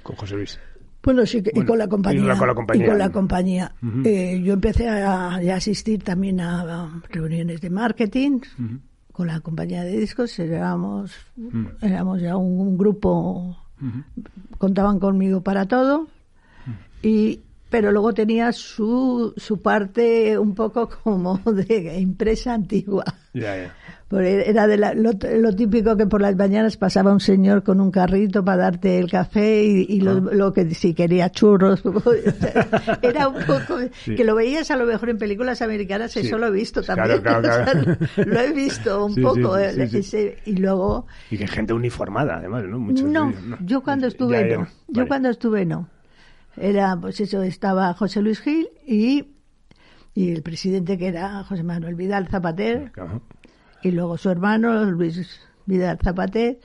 [0.04, 0.58] Con José Luis.
[1.02, 2.36] bueno, sí, y con la y compañía.
[2.36, 2.84] con la compañía.
[2.84, 3.74] y con la compañía.
[4.04, 8.38] Eh, yo empecé a, asistir también a, reuniones de marketing
[9.10, 10.38] con la compañía de discos.
[10.38, 11.10] Éramos,
[11.80, 13.56] éramos ya un, un grupo,
[14.62, 16.06] contaban conmigo para todo.
[17.02, 17.40] Y,
[17.72, 23.02] pero luego tenía su, su parte un poco como de empresa antigua.
[23.34, 23.74] Ya, ya.
[24.06, 27.80] Porque era de la- lo, lo típico que por las mañanas pasaba un señor con
[27.80, 30.30] un carrito para darte el café y, y lo, Ah.
[30.32, 31.82] lo que si quería churros.
[33.02, 34.14] era un poco Sí.
[34.14, 36.20] que lo veías a lo mejor en películas americanas, Sí.
[36.20, 37.22] eso lo he visto Claro, también.
[37.22, 37.96] claro, claro.
[38.02, 39.56] O sea, lo he visto un Sí, poco.
[39.56, 42.78] eh, ese- y luego Y que gente uniformada, además, ¿no?
[42.78, 44.64] Muchos no, de ellos, yo cuando Ya, estuve ya, no.
[44.88, 45.08] Yo vale.
[45.08, 45.88] cuando estuve no.
[46.56, 49.26] Era, pues eso, estaba José Luis Gil y,
[50.14, 52.92] y el presidente que era José Manuel Vidal Zapater.
[53.82, 56.58] Y luego su hermano Luis Vidal Zapater.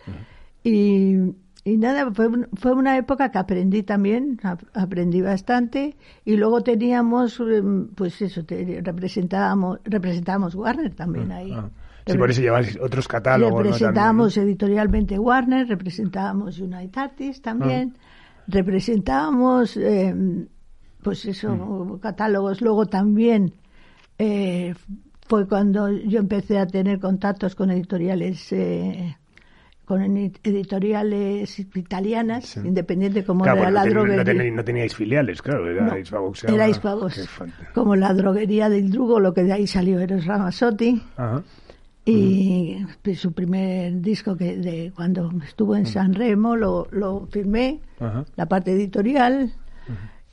[0.63, 1.15] Y,
[1.63, 5.95] y nada fue, fue una época que aprendí también ap- aprendí bastante.
[6.25, 11.51] Y luego teníamos em, pues eso te- representábamos representábamos Warner también ahí.
[11.53, 11.69] Ah.
[12.05, 17.95] Sí, por eso lleváis otros catálogos, representábamos editorialmente Warner representábamos United Artists también.
[17.97, 18.01] Ah.
[18.47, 20.13] Representábamos eh,
[21.01, 21.99] pues eso Mm.
[21.99, 23.53] catálogos luego también
[24.17, 24.73] eh,
[25.27, 29.15] fue cuando yo empecé a tener contactos con editoriales eh,
[29.85, 32.59] con edi- editoriales italianas Sí.
[32.63, 35.95] independiente como Claro, era bueno, la no droguería teníais, no teníais filiales, claro, era No,
[37.27, 37.71] falta.
[37.73, 41.41] como la droguería del Drugo lo que de ahí salió Eros Ramazzotti Ajá.
[42.11, 47.81] Y pues, su primer disco que de cuando estuvo en San Remo lo, lo firmé
[47.99, 48.25] Ajá.
[48.35, 49.51] la parte editorial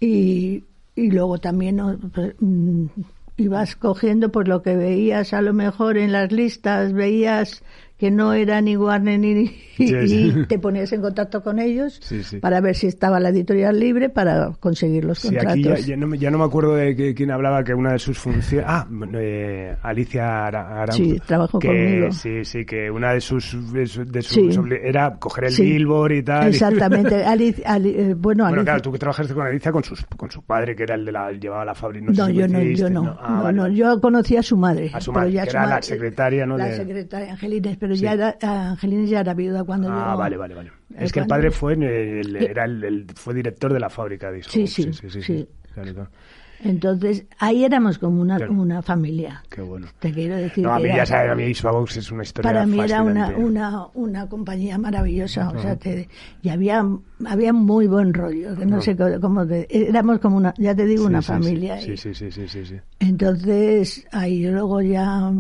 [0.01, 1.81] y, y luego también.
[2.13, 2.87] Pues, mm,
[3.37, 7.63] ibas cogiendo por lo que veías a lo mejor en las listas veías
[7.97, 9.31] que no era ni Warner ni
[9.77, 10.33] y, Sí, sí.
[10.37, 14.09] y te ponías en contacto con ellos Sí, para ver si estaba la editorial libre
[14.09, 17.15] para conseguir los contratos aquí ya, ya no, me- ya no me acuerdo de que-
[17.15, 18.67] quién hablaba que una de sus funciones.
[18.69, 20.87] Ah, eh, Alicia Ara-.
[20.93, 22.13] Sí, trabajó que, conmigo.
[22.13, 26.49] Sí, sí, que una de sus, de sus, era coger el billboard y tal.
[26.49, 30.05] exactamente Ali- Ali- eh, bueno, Bueno, Alicia- claro, tú que trabajaste con Alicia, con, sus,
[30.17, 32.07] con su padre, que era el de la llevaba la fábrica.
[32.09, 33.17] No, sé si yo no, yo no.
[33.21, 33.69] Ah, no, vale, no.
[33.69, 34.91] Yo conocí a su madre.
[34.93, 36.57] A su pero madre, ya que su era la madre- secretaria, ¿no?
[36.59, 38.01] La de- secretaria Angelines, pero Sí.
[38.03, 38.37] ya era,
[38.71, 40.19] Angelines ya era viuda cuando Ah, yo...
[40.19, 40.69] vale, vale, vale.
[40.95, 44.33] eh, Es que el padre fue, el- era el, el- fue director de la fábrica
[44.33, 45.47] de Sí, sí, sí.
[45.75, 46.09] Claro.
[46.63, 48.53] Entonces, ahí éramos como una, Claro.
[48.55, 49.43] una familia.
[49.51, 49.87] Qué bueno.
[49.99, 52.51] Te quiero decir No, a mí era- ya sabes, a mí Hispavox es una historia
[52.51, 56.09] para mí era una, una, una compañía maravillosa, o sea, te-
[56.41, 56.83] y había,
[57.27, 58.81] había muy buen rollo, que no Ah.
[58.81, 61.79] sé cómo, cómo te- éramos como una, ya te digo, Sí, una sí, familia.
[61.83, 62.77] Sí, y- sí, sí, sí, sí, sí.
[62.99, 65.31] Entonces, ahí luego ya...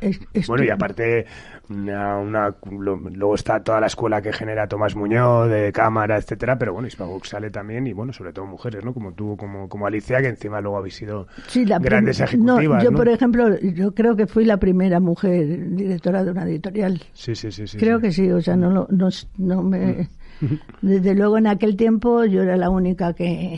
[0.00, 1.26] es- Bueno, y aparte,
[1.70, 6.58] una, una- lo- luego está toda la escuela que genera Tomás Muñoz, de cámara, etcétera,
[6.58, 8.92] pero bueno, Hispavox sale también, y bueno, sobre todo mujeres, ¿no?
[8.94, 12.24] Como tú, como, como Alicia, que encima luego habéis sido Sí, la grandes no,
[12.58, 12.96] ejecutivas, yo, ¿no?
[12.96, 17.02] por ejemplo, yo creo que fui la primera mujer directora de una editorial.
[17.12, 17.76] Sí, sí, sí, sí.
[17.78, 18.00] creo sí.
[18.00, 18.02] Mm.
[18.02, 19.08] que sí, o sea, no, no,
[19.38, 20.08] no me...
[20.82, 23.56] Desde luego en aquel tiempo yo era la única que...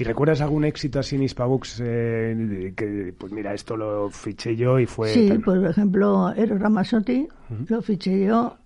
[0.00, 4.78] ¿Y recuerdas algún éxito así en Hispavox eh, que, pues mira, esto lo fiché yo
[4.78, 5.12] y fue...
[5.12, 5.40] sí, tal?
[5.40, 7.28] por ejemplo, Eros Ramazzotti,
[7.68, 8.56] lo fiché yo.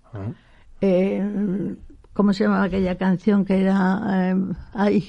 [0.79, 1.75] Eh,
[2.13, 4.31] ¿Cómo se llamaba aquella canción que era...
[4.31, 4.35] eh,
[4.73, 5.01] ay,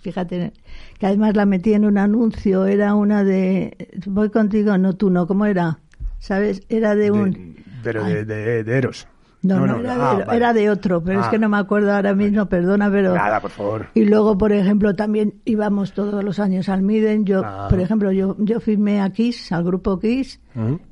[0.00, 0.54] fíjate,
[0.98, 3.76] que además la metí en un anuncio, era una de...
[4.06, 5.78] Voy contigo, no tú no, ¿cómo era?
[6.20, 6.62] ¿Sabes?
[6.70, 7.32] Era de un...
[7.32, 9.06] De- pero de, de Eros.
[9.46, 11.38] No, no, ah, era, de, otro, pero es que ah.
[11.38, 13.14] no me acuerdo ahora mismo, perdona, pero...
[13.14, 13.86] Nada, por favor.
[13.94, 17.24] Y luego, por ejemplo, también íbamos todos los años al Miden.
[17.24, 17.66] Yo, ah.
[17.68, 20.40] por ejemplo, yo, yo firmé a Kiss, al grupo Kiss,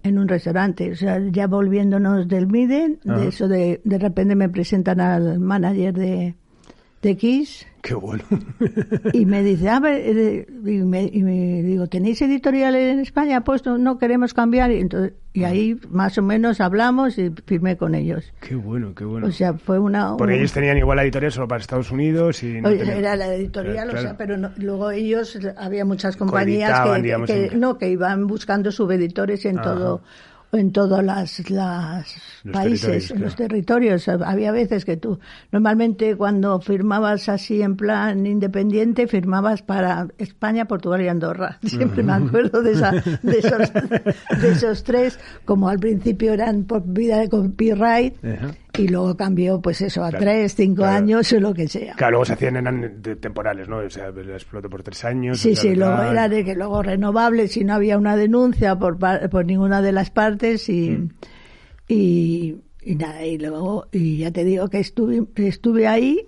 [0.03, 0.93] en un restaurante.
[0.93, 5.95] O sea, ya volviéndonos del Miden, de eso de, de repente me presentan al manager
[5.95, 6.35] de,
[7.05, 7.67] de Kiss.
[7.83, 8.25] Qué bueno.
[9.12, 13.45] y me dice, a ver, eh, y me, digo, ¿tenéis editorial en España?
[13.45, 14.73] Pues no, queremos cambiar.
[14.73, 15.49] Y, entonces, y ah.
[15.49, 18.33] ahí más o menos hablamos y firmé con ellos.
[18.40, 19.27] Qué bueno, qué bueno.
[19.27, 20.17] O sea, fue una...
[20.17, 22.57] Porque ellos tenían igual la editorial solo para Estados Unidos y...
[22.57, 26.81] Era la editorial, o sea, pero luego ellos, había muchas compañías
[27.27, 30.01] que, no, que iban buscando subeditores en todo
[30.57, 32.14] en todos las, las
[32.53, 34.09] países, los territorios.
[34.09, 35.19] Había veces que tú,
[35.53, 41.59] normalmente cuando firmabas así en plan independiente, firmabas para España, Portugal y Andorra.
[41.64, 43.73] Siempre me acuerdo de, esa, de, esos,
[44.40, 48.14] de esos tres, como al principio eran por vida de copyright
[48.76, 51.94] y luego cambió, pues eso, a tres, cinco años o lo que sea.
[51.94, 53.78] Claro, luego se hacían eran temporales, ¿no?
[53.78, 55.38] O sea, explotó por tres años.
[55.38, 59.44] Sí, sí, luego era de que luego renovables si no había una denuncia por, por
[59.44, 61.10] ninguna de las partes y, mm.
[61.88, 62.56] y,
[62.96, 66.26] nada, y luego, y ya te digo que estuve, estuve ahí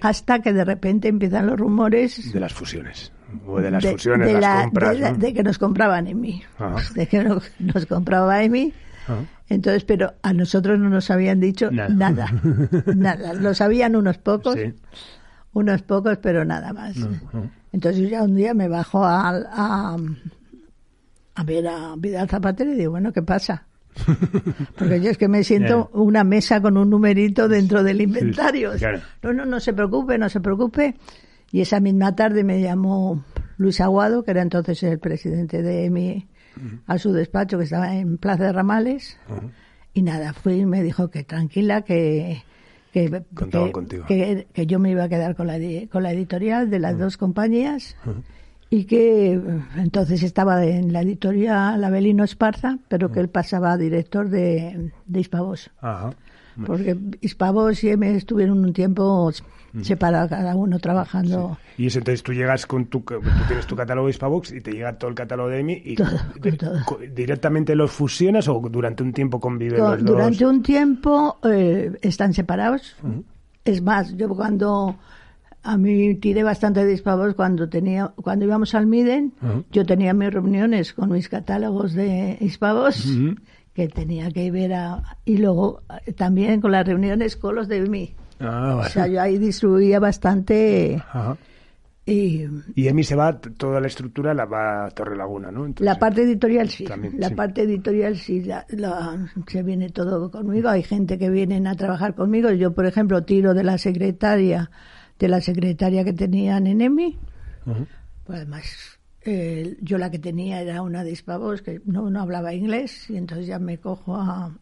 [0.00, 2.32] hasta que de repente empiezan los rumores.
[2.32, 3.10] De las fusiones.
[3.46, 5.18] O de las fusiones, de las compras.
[5.18, 6.42] De, que nos compraban en mí.
[6.94, 8.72] De que nos compraba en mí
[9.48, 12.30] entonces, pero a nosotros no nos habían dicho nada,
[12.94, 13.34] nada.
[13.40, 14.56] Lo sabían unos pocos,
[15.52, 16.96] unos pocos, pero nada más.
[17.72, 19.96] Entonces ya un día me bajo a, a,
[21.34, 23.66] a ver a Vidal Zapatero y digo, bueno, ¿qué pasa?
[24.78, 28.72] Porque yo es que me siento una mesa con un numerito dentro del inventario.
[29.22, 30.96] No, no, no se preocupe, no se preocupe.
[31.52, 33.24] Y esa misma tarde me llamó
[33.58, 36.26] Luis Aguado, que era entonces el presidente de mi
[36.86, 39.18] a su despacho que estaba en Plaza de Ramales
[39.92, 42.42] y nada, fui y me dijo que tranquila, que
[42.94, 45.58] que, que, yo me iba a quedar con la,
[45.90, 47.96] con la editorial de las dos compañías
[48.70, 49.40] y que
[49.76, 55.20] entonces estaba en la editorial Abelino Esparza, pero que él pasaba a director de, de
[55.20, 55.72] Hispavos.
[56.66, 59.32] Porque Hispavos y M estuvieron un tiempo
[59.82, 61.58] separados, cada uno trabajando.
[61.76, 64.72] Y eso, entonces tú llegas con tu, tú tienes tu catálogo de Hispavox y te
[64.72, 65.96] llega todo el catálogo de EMI y
[67.12, 70.04] directamente los fusionas o durante un tiempo conviven los dos?
[70.04, 72.96] Durante un tiempo eh, están separados.
[73.64, 74.96] Es más, yo cuando
[75.64, 79.32] a mí tiré bastante de Hispavox cuando tenía cuando íbamos al Miden,
[79.72, 83.08] yo tenía mis reuniones con mis catálogos de Hispavox
[83.74, 87.78] que tenía que ver a, y luego eh, también con las reuniones con los de
[87.78, 88.14] EMI.
[88.40, 91.02] Ah, o sea, yo ahí distribuía bastante.
[92.06, 95.66] Y, y EMI se va, toda la estructura la va a Torre Laguna, ¿no?
[95.78, 96.86] la parte editorial sí.
[97.16, 98.66] la parte editorial sí, la,
[99.46, 100.68] se viene todo conmigo.
[100.68, 102.50] Hay gente que viene a trabajar conmigo.
[102.50, 104.70] Yo, por ejemplo, tiro de la secretaria,
[105.18, 107.18] de la secretaria que tenían en EMI.
[108.26, 108.98] Pues además,
[109.80, 113.46] yo la que tenía era una de Hispavos que no, no hablaba inglés y entonces
[113.46, 114.52] ya me cojo a,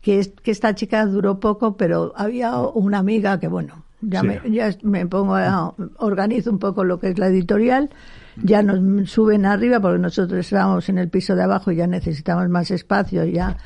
[0.00, 4.70] que, que esta chica duró poco, pero había una amiga que, bueno, ya, me, ya
[4.82, 7.90] me pongo a, organizo un poco lo que es la editorial,
[8.42, 12.48] ya nos suben arriba porque nosotros estábamos en el piso de abajo y ya necesitamos
[12.48, 13.56] más espacio ya.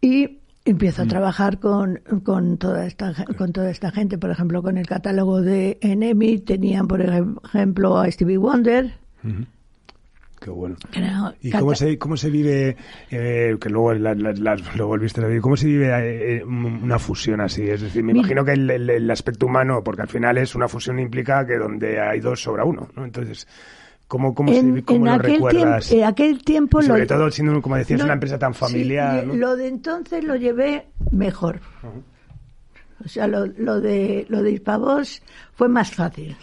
[0.00, 1.08] Y empiezo a mm.
[1.08, 5.78] trabajar con, con toda esta con toda esta gente, por ejemplo, con el catálogo de
[5.80, 8.92] Enemy tenían por ejemplo a Stevie Wonder,
[10.40, 10.76] Qué bueno.
[11.42, 12.76] ¿Y cómo se, cómo se vive,
[13.10, 17.68] eh, que luego lo volviste a vivir, cómo se vive eh, una fusión así?
[17.68, 21.44] Es decir, me imagino que el, aspecto humano, porque al final es una fusión implica
[21.44, 23.04] que donde hay dos sobra uno, ¿no?
[23.04, 23.48] Entonces,
[24.06, 25.90] ¿cómo, cómo, se, cómo lo recuerdas?
[25.90, 26.82] en aquel tiempo...
[26.82, 29.26] sobre todo siendo, como decías, una empresa tan familiar.
[29.26, 31.60] Lo de entonces lo llevé mejor.
[33.04, 35.22] O sea, lo, lo de lo de Hispavos
[35.54, 36.36] fue más fácil.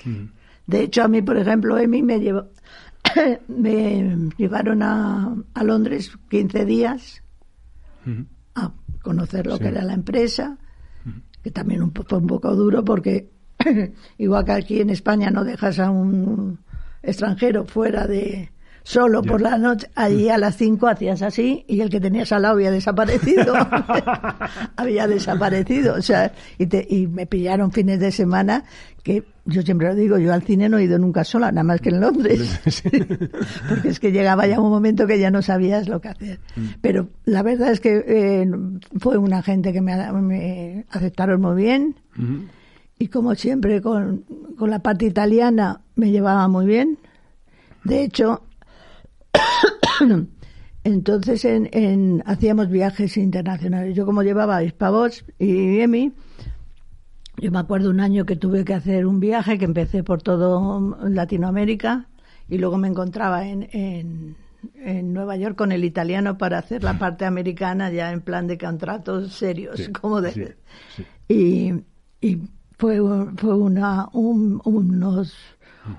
[0.68, 2.48] De hecho, a mí, por ejemplo, Emi me llevó
[3.48, 7.24] me llevaron a, a, Londres 15 días
[8.56, 10.58] a conocer lo que era la empresa,
[11.44, 13.32] que también fue un poco duro porque
[14.18, 16.60] igual que aquí en España no dejas a un
[17.02, 18.52] extranjero fuera de,
[18.86, 22.44] solo por la noche, allí a las 5 hacías así y el que tenías al
[22.44, 23.56] lado había desaparecido.
[24.76, 25.96] había desaparecido.
[25.96, 28.64] O sea, y, te, y me pillaron fines de semana
[29.02, 31.82] que yo siempre lo digo, yo al cine no he ido nunca sola, nada más
[31.82, 32.60] que en Londres.
[33.70, 36.40] Porque es que llegaba ya un momento que ya no sabías lo que hacer.
[36.56, 36.66] Mm.
[36.82, 38.48] Pero la verdad es que eh,
[39.00, 41.96] fue una gente que me, me aceptaron muy bien.
[43.00, 47.00] Y como siempre, con, con la parte italiana me llevaba muy bien.
[47.84, 48.42] De hecho,
[50.84, 53.96] Entonces en, en, hacíamos viajes internacionales.
[53.96, 56.14] Yo como llevaba Hispavox y Emi,
[57.38, 60.98] yo me acuerdo un año que tuve que hacer un viaje que empecé por todo
[61.10, 62.08] Latinoamérica
[62.48, 64.36] y luego me encontraba en, en,
[64.76, 68.58] en Nueva York con el italiano para hacer la parte americana ya en plan de
[68.58, 70.56] contratos serios, como de...
[71.28, 71.74] Y,
[72.22, 72.42] y
[72.78, 73.00] fue,
[73.38, 75.34] fue una, un, unos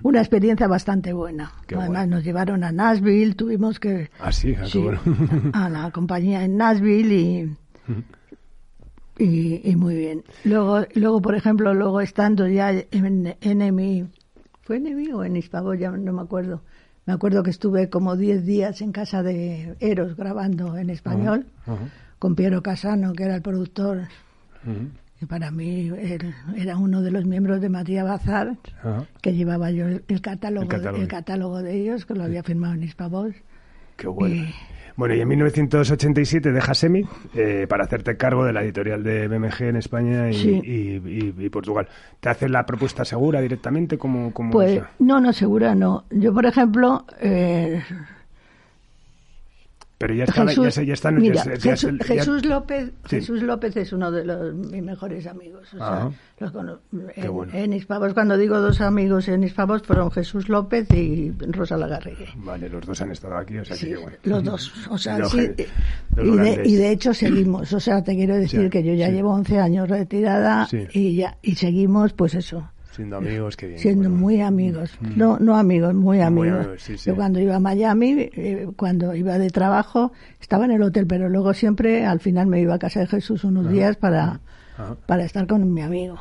[0.02, 1.52] una experiencia bastante buena.
[1.74, 4.54] Además nos llevaron a Nashville, tuvimos que ah, sí,
[5.52, 7.56] a la compañía en Nashville
[9.18, 10.24] y, y, muy bien.
[10.44, 14.10] Luego, luego por ejemplo, luego estando ya en, en
[14.62, 15.74] ¿fue en o en Hispavo?
[15.74, 16.62] Ya no me acuerdo.
[17.06, 21.46] Me acuerdo que estuve como 10 días en casa de Eros grabando en español
[22.18, 24.08] con Piero Casano, que era el productor
[25.18, 25.90] que para mí
[26.56, 28.56] era uno de los miembros de Matías Bazar,
[29.22, 33.34] que llevaba yo el, catálogo, el, catálogo, de ellos, que lo había firmado en Hispavoz.
[33.96, 34.44] Qué bueno.
[34.96, 39.62] bueno, y en 1987 dejas EMI eh, para hacerte cargo de la editorial de BMG
[39.62, 41.88] en España y, Portugal.
[42.20, 43.96] ¿Te hacen la propuesta segura directamente?
[43.96, 46.04] como pues no, no, segura no.
[46.10, 47.82] Yo, por ejemplo, eh,
[49.98, 54.54] pero ya está, Jesús, ya, ya mira, Jesús, López, Jesús López es uno de los,
[54.54, 55.72] mis mejores amigos.
[55.72, 56.52] O sea, los
[57.14, 57.52] en, bueno.
[57.54, 62.28] en, Ispavos, cuando digo dos amigos en Ispavos, fueron Jesús López y Rosa Lagarrigue.
[62.36, 64.16] Vale, los dos han estado aquí, o sea que bueno.
[64.24, 65.50] Los dos, o sea, sí.
[66.18, 69.32] y, de, y, de, hecho seguimos, o sea, te quiero decir que yo ya llevo
[69.32, 74.96] 11 años retirada y ya y seguimos, pues eso, Siendo amigos, que Siendo muy amigos.
[75.00, 75.18] Mm.
[75.18, 76.66] No, no amigos, muy amigos.
[77.04, 81.28] Yo cuando iba a Miami, eh, cuando iba de trabajo, estaba en el hotel, pero
[81.28, 84.40] luego siempre, al final me iba a casa de Jesús unos días para,
[85.04, 86.18] para estar con mi amigo.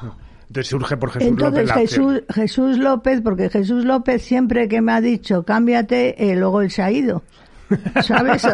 [0.48, 1.90] Entonces surge por Jesús Entonces, López.
[1.90, 6.72] Jesús, Jesús López, porque Jesús López siempre que me ha dicho cámbiate, eh, luego él
[6.72, 7.24] se ha ido.
[8.04, 8.46] ¿Sabes?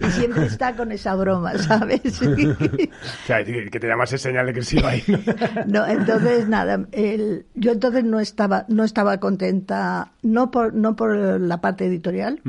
[0.00, 2.20] Y siempre está con esa broma, ¿sabes?
[2.22, 5.02] o sea, que te llamas señal de que sí ahí.
[5.66, 5.86] ¿no?
[5.86, 11.60] entonces nada, el, yo entonces no estaba, no estaba contenta, no por, no por la
[11.60, 12.40] parte editorial,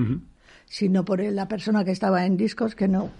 [0.65, 3.11] sino por la persona que estaba en discos que no,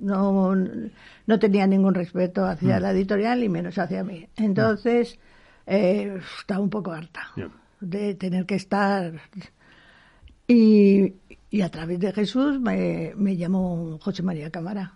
[0.00, 4.28] no, no tenía ningún respeto hacia la editorial y menos hacia mí.
[4.36, 5.18] Entonces,
[5.66, 7.28] eh, estaba un poco harta
[7.80, 9.12] de tener que estar
[10.48, 11.14] y,
[11.62, 14.94] a través de Jesús me, me llamó José María Cámara.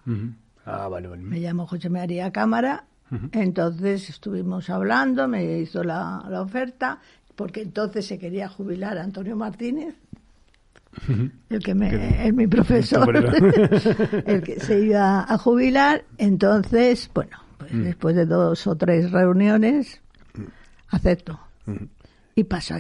[0.64, 2.84] Ah, me llamó José María Cámara.
[3.32, 6.98] Entonces estuvimos hablando, me hizo la, oferta,
[7.36, 9.94] porque entonces se quería jubilar Antonio Martínez,
[11.48, 13.14] el que me, es mi profesor,
[14.26, 16.04] el que se iba a jubilar.
[16.18, 17.82] Entonces, bueno, pues mm.
[17.84, 20.00] después de dos o tres reuniones,
[20.88, 21.38] acepto.
[22.34, 22.74] Y paso,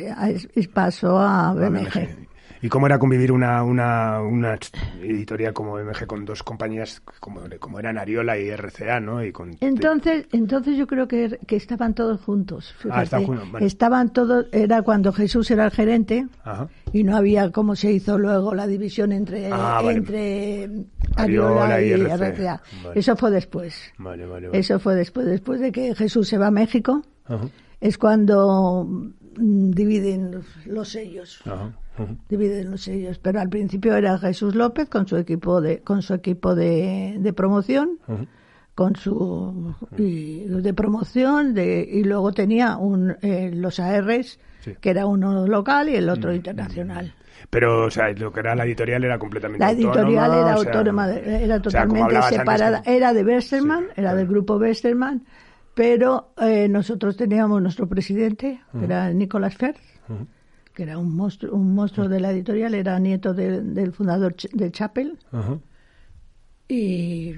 [0.74, 2.25] paso a BMG.
[2.66, 4.58] ¿Y cómo era convivir una, una, una
[5.00, 9.24] editorial como MG con dos compañías como, como eran Ariola y RCA, ¿no?
[9.24, 12.74] Y con, entonces, entonces yo creo que, que estaban todos juntos.
[12.90, 13.62] Ah, estaban juntos.
[13.62, 16.26] Estaban todos, era cuando Jesús era el gerente
[16.92, 20.68] y no había cómo se hizo luego la división entre, ah, entre
[21.14, 22.62] Ariola, y, RCA.
[22.96, 23.80] Eso fue después.
[24.52, 25.24] Eso fue después.
[25.24, 27.02] Después de que Jesús se va a México,
[27.80, 28.84] es cuando
[29.38, 31.42] mm, dividen los, sellos.
[31.44, 31.72] Ajá
[32.28, 33.18] dividen los sellos.
[33.18, 37.32] Pero al principio era Jesús López con su equipo de, con su equipo de, de
[37.32, 37.98] promoción,
[38.74, 44.38] con su de promoción, de, y luego tenía un, eh, los ARs,
[44.80, 47.14] que era uno local y el otro internacional.
[47.50, 51.60] Pero, o sea, lo que era la editorial era completamente La editorial era autónoma, era
[51.60, 52.82] totalmente separada.
[52.84, 55.24] Era de Westerman, era del grupo Westerman,
[55.74, 59.80] pero eh, nosotros teníamos nuestro presidente, que era Nicolás Ferz,
[60.76, 65.18] que era un monstruo, un monstruo de la editorial, era nieto del fundador de Chapel.
[66.68, 67.32] Y,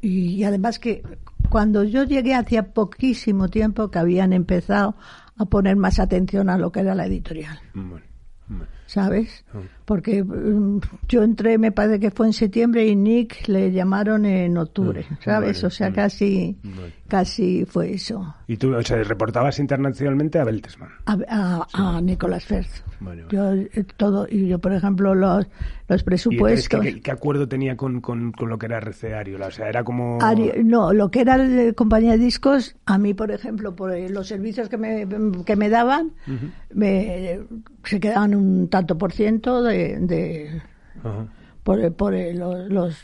[0.00, 1.02] y, además que
[1.50, 4.94] cuando yo llegué hacía poquísimo tiempo que habían empezado
[5.36, 7.60] a poner más atención a lo que era la editorial.
[8.86, 9.44] ¿Sabes?
[9.90, 10.78] Porque mm,
[11.08, 15.16] yo entré, me parece que fue en septiembre y Nick le llamaron en octubre, ah,
[15.20, 15.64] ¿sabes?
[15.64, 16.56] o sea, casi
[17.10, 18.34] casi fue eso.
[18.46, 20.88] ¿Y tú, o sea, reportabas internacionalmente a Beltesman?
[21.04, 22.82] A, a, Nicolás Ferz.
[23.30, 25.46] Yo, eh, todo, y yo, por ejemplo, los,
[25.88, 26.80] los presupuestos...
[26.80, 29.44] ¿qué, ¿qué, acuerdo tenía con, con, con, lo que era RCArio?
[29.44, 30.18] O sea, era como...
[30.64, 34.68] no, lo que era la compañía de discos, a mí, por ejemplo, por los servicios
[34.68, 35.06] que me,
[35.44, 36.12] que me daban,
[36.72, 37.40] me,
[37.84, 40.62] se quedaban un tanto por ciento de de,
[41.62, 42.96] por, por los,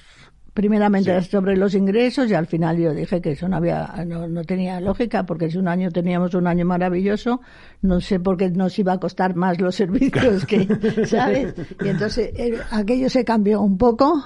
[0.56, 4.42] primeramente sobre los ingresos y al final yo dije que eso no había no, no,
[4.42, 7.42] tenía lógica porque si un año teníamos un año maravilloso
[7.82, 10.66] no sé por qué nos iba a costar más los servicios que
[11.06, 11.54] sabes
[11.84, 14.24] y entonces eh, aquello se cambió un poco.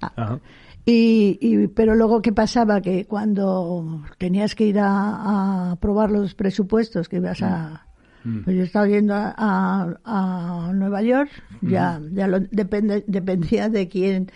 [0.00, 0.38] Ah,
[0.86, 6.34] y, y, pero luego qué pasaba que cuando tenías que ir a, a probar los
[6.34, 7.87] presupuestos que ibas a
[8.24, 8.40] mm.
[8.44, 11.30] pues yo estaba yendo a, a, Nueva York,
[11.62, 14.30] ya, ya lo, depende, dependía de quién,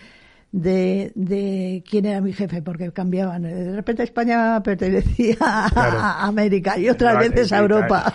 [0.53, 3.41] de, de quién era mi jefe, porque cambiaban.
[3.41, 8.13] De repente España pertenecía a América y otras veces a Europa.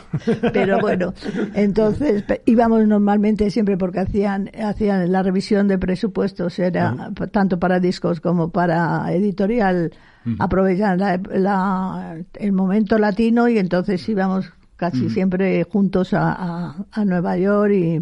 [0.52, 1.12] Pero bueno,
[1.54, 8.20] entonces íbamos normalmente siempre porque hacían, hacían la revisión de presupuestos, era tanto para discos
[8.20, 9.92] como para editorial,
[10.38, 17.72] aprovechaban la, el momento latino y entonces íbamos casi siempre juntos a, a, Nueva York
[17.74, 18.00] y,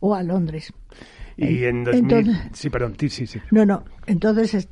[0.00, 0.72] o a Londres.
[1.36, 2.50] Y en 2000...
[2.52, 3.38] sí, perdón, sí, sí.
[3.50, 4.68] No, no, entonces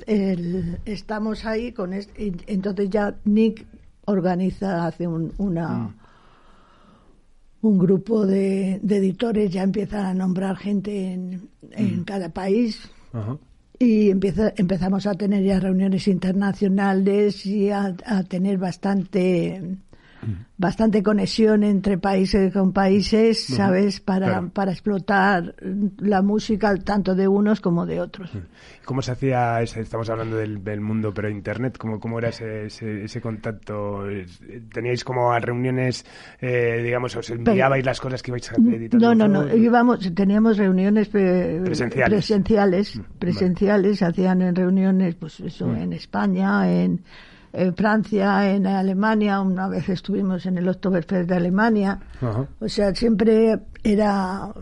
[0.86, 1.92] estamos ahí con...
[1.92, 3.66] entonces ya Nick
[4.06, 5.68] organiza, hace un, una...
[5.68, 5.94] Mm.
[7.62, 12.04] Un grupo de, editores ya empiezan a nombrar gente en, en mm.
[12.04, 12.88] cada país
[13.78, 17.94] y empieza, empezamos a tener ya reuniones internacionales y a
[18.28, 19.78] tener bastante
[20.56, 24.00] bastante conexión entre países con países, ¿sabes?
[24.00, 25.54] Para, para explotar
[25.98, 28.30] la música tanto de unos como de otros.
[28.84, 33.20] ¿Cómo se hacía, ese, estamos hablando del, mundo, pero Internet, ¿cómo, cómo era ese, ese,
[33.20, 34.04] contacto?
[34.72, 36.04] ¿Teníais como reuniones,
[36.40, 39.00] eh, digamos, os enviabais las cosas que ibais a editar?
[39.00, 46.70] No, no, no, íbamos, teníamos reuniones presenciales, presenciales, hacían en reuniones, pues eso, en España,
[46.70, 47.02] en
[47.56, 51.98] en Francia, en Alemania, una vez estuvimos en el Oktoberfest de Alemania,
[52.60, 54.52] o sea, siempre era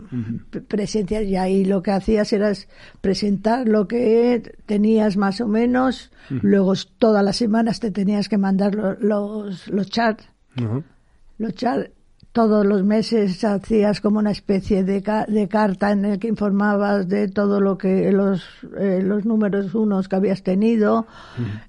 [0.67, 2.53] presencia y ahí lo que hacías era
[3.01, 8.75] presentar lo que tenías más o menos, luego todas las semanas te tenías que mandar
[9.01, 10.29] los, los charts,
[11.37, 11.91] los charts
[12.35, 17.29] todos los meses hacías como una especie de, de carta en el que informabas de
[17.29, 18.43] todo lo que los,
[18.77, 21.07] eh, los números unos que habías tenido,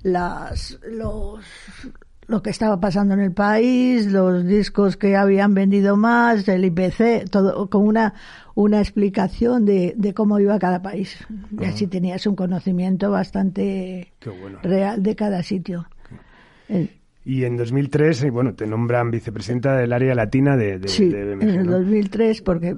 [0.03, 1.45] las, los,
[2.27, 7.31] lo que estaba pasando en el país, los discos que habían vendido más, el IPC,
[7.31, 8.15] todo con una,
[8.57, 11.17] una explicación de, de cómo iba cada país.
[11.61, 14.13] Y así tenías un conocimiento bastante
[14.65, 15.87] real de cada sitio.
[17.27, 21.43] Y en 2003, eh, bueno, te nombran vicepresidenta del área latina de, de, sí, en
[21.43, 22.77] el 2003, porque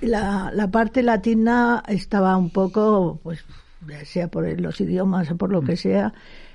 [0.00, 3.44] la, la parte latina estaba un poco, pues,
[4.04, 6.14] sea por los idiomas o por lo que sea,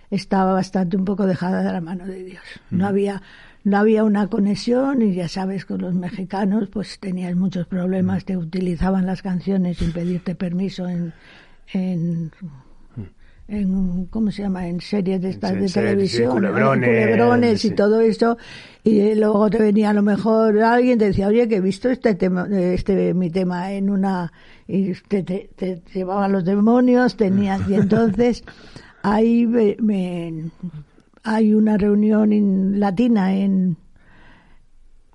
[0.10, 2.44] estaba bastante un poco dejada de la mano de Dios.
[2.72, 3.22] No había
[3.64, 8.36] no había una conexión y ya sabes con los mexicanos pues tenías muchos problemas, te
[8.36, 11.14] utilizaban las canciones sin pedirte permiso en,
[11.74, 12.32] en
[13.50, 14.68] en ¿cómo se llama?
[14.68, 18.38] en series de estas de televisión, culebrones, y todo eso
[18.84, 22.16] y luego te venía a lo mejor alguien te decía, "Oye, que he visto este
[22.16, 24.32] tema este mi tema en una
[24.68, 28.43] y te, te, llevaban los demonios, tenías y entonces
[29.02, 30.52] ahí me,
[31.24, 33.78] hay una reunión latina en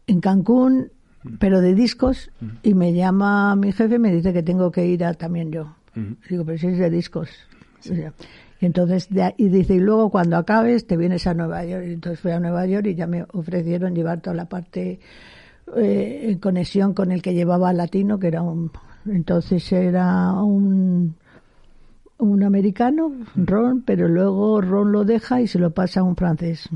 [0.06, 0.90] en Cancún,
[1.38, 2.30] pero de discos
[2.62, 5.76] y me llama mi jefe y me dice que tengo que ir a también yo.
[6.28, 7.30] Digo, pero si es de discos
[8.60, 11.84] y entonces, y dice, y luego cuando acabes te vienes a Nueva York.
[11.86, 15.00] Entonces fui a Nueva York y ya me ofrecieron llevar toda la parte
[15.76, 18.70] eh, en conexión con el que llevaba latino, que era un,
[19.06, 21.16] entonces era un,
[22.18, 26.68] un americano, Ron, pero luego Ron lo deja y se lo pasa a un francés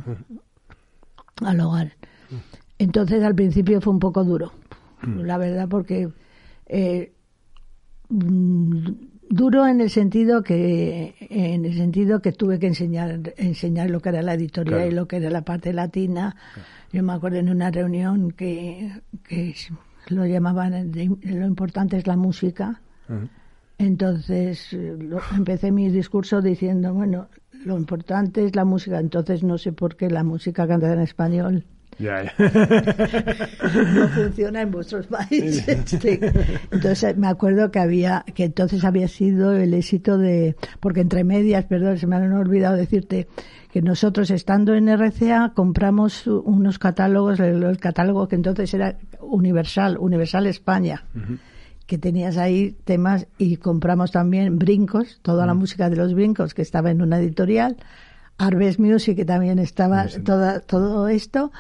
[1.45, 1.93] al hogar.
[2.79, 4.53] Entonces al principio fue un poco duro,
[5.03, 6.09] la verdad, porque
[6.67, 7.13] eh,
[9.29, 14.09] duro en el sentido que en el sentido que tuve que enseñar enseñar lo que
[14.11, 16.37] era la editorial y lo que era la parte latina.
[16.93, 18.91] Yo me acuerdo en una reunión que,
[19.25, 19.55] que
[20.09, 22.81] lo llamaban lo importante es la música.
[23.79, 24.77] Entonces
[25.37, 27.29] empecé mi discurso diciendo bueno
[27.65, 31.65] lo importante es la música entonces no sé por qué la música cantada en español
[32.39, 35.69] no funciona en vuestros países.
[36.71, 41.65] Entonces me acuerdo que había, que entonces había sido el éxito de, porque entre medias,
[41.65, 43.27] perdón, se me han olvidado decirte
[43.73, 50.47] que nosotros estando en RCA compramos unos catálogos, el, catálogo que entonces era Universal, Universal
[50.47, 51.05] España.
[51.87, 56.61] que tenías ahí temas y compramos también Brincos, toda la música de los Brincos que
[56.61, 57.79] estaba en una editorial,
[58.37, 61.51] Arbes Music que también estaba toda, todo esto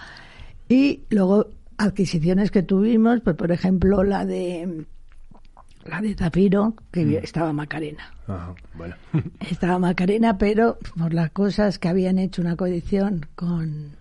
[0.68, 4.84] y luego adquisiciones que tuvimos, pues por ejemplo la de
[5.86, 7.14] la de Zafiro, que Mm.
[7.22, 8.12] estaba Macarena.
[8.26, 8.94] Ajá, bueno.
[9.50, 13.96] Estaba Macarena, pero por las cosas que habían hecho una coedición con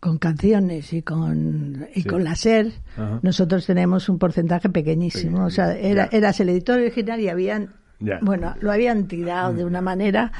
[0.00, 2.08] con canciones y con y Sí.
[2.08, 3.18] con la SER, Ajá.
[3.22, 5.44] nosotros tenemos un porcentaje pequeñísimo.
[5.44, 7.74] O sea, era, eras el editor original y habían,
[8.22, 10.30] bueno, lo habían tirado de una manera.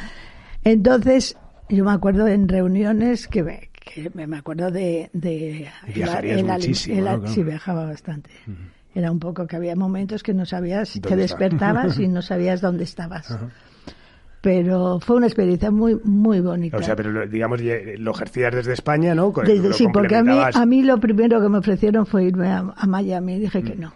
[0.63, 1.37] Entonces,
[1.69, 5.11] yo me acuerdo en reuniones que me, que me- acuerdo de...
[5.13, 7.03] de viajarías ali- muchísimo, ¿no?
[7.03, 7.27] Claro.
[7.27, 8.31] Sí, viajaba bastante.
[8.95, 11.41] Era un poco que había momentos que no sabías, que ¿Dónde estaba?
[11.41, 13.39] despertabas y no sabías dónde estabas.
[14.41, 16.77] Pero fue una experiencia muy, muy bonita.
[16.77, 19.33] O sea, pero digamos, lo ejercías desde España, ¿no?
[19.33, 22.49] Con- Desde- sí, porque a mí, a mí lo primero que me ofrecieron fue irme
[22.49, 23.35] a, a Miami.
[23.35, 23.93] Y dije que no.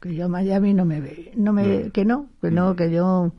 [0.00, 3.32] Que yo a Miami no me ve, no me, que no, que no, que yo,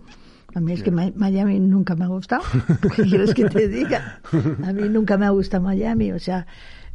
[0.53, 2.43] a mí es que Miami nunca me ha gustado.
[2.95, 4.19] ¿Qué quieres que te diga?
[4.65, 6.45] A mí nunca me ha gustado Miami, o sea,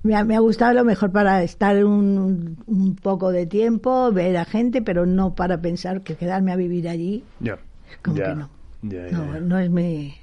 [0.02, 4.12] me ha, me ha gustado a lo mejor para estar un, un poco de tiempo,
[4.12, 7.58] ver a gente, pero no para pensar que quedarme a vivir allí, Ya.
[8.02, 8.28] como ya.
[8.30, 8.50] que no.
[8.82, 10.14] No, no es mi,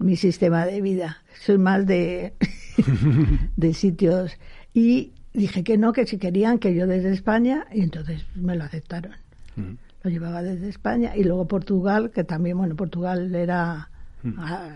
[0.00, 1.18] mi sistema de vida.
[1.40, 2.32] Soy más de,
[3.56, 4.32] de sitios.
[4.72, 8.64] Y dije que no, que si querían que yo desde España, y entonces me lo
[8.64, 9.12] aceptaron.
[10.04, 13.88] Lo llevaba desde España y luego Portugal, que también, bueno, Portugal era.
[14.36, 14.68] ah,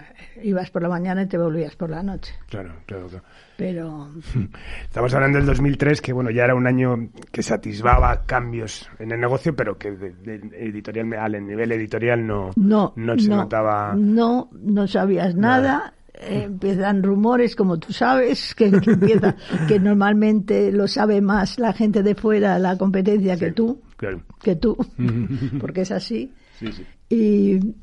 [0.42, 2.32] ibas por la mañana y te volvías por la noche.
[2.48, 3.24] Claro, claro, claro.
[3.58, 4.08] Pero
[4.84, 9.20] Estamos hablando del 2003, que bueno, ya era un año que satisfaba cambios en el
[9.20, 10.34] negocio, pero que de, de
[10.66, 13.94] editorial, al nivel editorial no, no, se notaba.
[13.94, 15.92] No, no sabías nada.
[16.14, 19.36] Eh, empiezan rumores, como tú sabes, que, que empieza,
[19.68, 24.22] que normalmente lo sabe más la gente de fuera, la competencia, que tú, Claro.
[24.40, 24.76] que tú,
[25.60, 26.32] porque es así.
[26.58, 26.86] Sí, sí.
[27.10, 27.74] Y,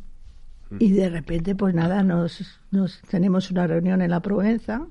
[0.84, 4.88] y de repente, pues nada, nos, nos tenemos una reunión en la Provenza.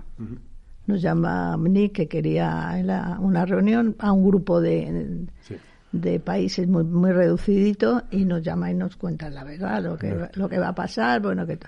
[0.86, 5.56] Nos llama Nick, que quería la- una reunión a un grupo de, Sí.
[5.92, 10.12] de países muy, muy reducidito y nos llama y nos cuenta la verdad, lo que,
[10.14, 11.58] va- lo que va a pasar, bueno, que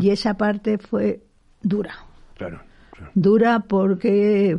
[0.00, 1.22] Y esa parte fue
[1.62, 1.92] dura,
[2.36, 2.60] Claro,
[2.92, 3.12] claro.
[3.14, 4.56] dura porque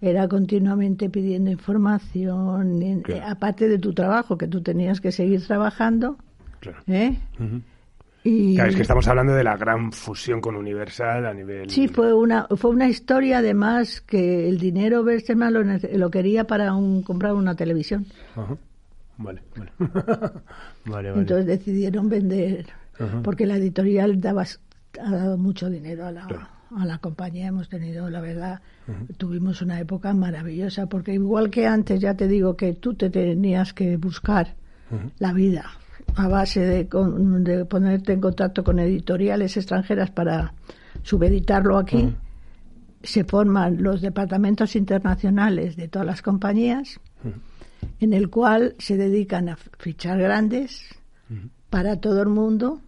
[0.00, 3.24] era continuamente pidiendo información, Claro.
[3.28, 6.16] aparte de tu trabajo, que tú tenías que seguir trabajando,
[6.60, 6.78] claro.
[6.86, 7.18] ¿eh?
[7.38, 7.60] Ujú.
[8.22, 11.70] Y Claro, es que estamos hablando de la gran fusión con Universal a nivel.
[11.70, 16.74] sí, fue una, fue una historia además que el dinero Bertelsmann lo, lo quería para
[16.74, 18.04] un, comprar una televisión.
[18.36, 18.56] Ajá.
[19.16, 19.70] Vale, vale.
[20.84, 21.20] vale, vale.
[21.20, 22.66] Entonces decidieron vender,
[22.98, 23.22] Ajá.
[23.22, 24.44] porque la editorial daba,
[25.02, 26.46] ha dado mucho dinero a la, Claro.
[26.76, 27.48] A la compañía.
[27.48, 28.60] Hemos tenido, la verdad,
[29.16, 33.72] tuvimos una época maravillosa, porque igual que antes, ya te digo que tú te tenías
[33.72, 34.54] que buscar
[35.18, 35.66] la vida
[36.16, 40.52] a base de, con- de ponerte en contacto con editoriales extranjeras para
[41.02, 42.12] subeditarlo aquí.
[43.02, 47.00] Se forman los departamentos internacionales de todas las compañías,
[48.00, 50.86] en el cual se dedican a fichar grandes
[51.70, 52.80] para todo el mundo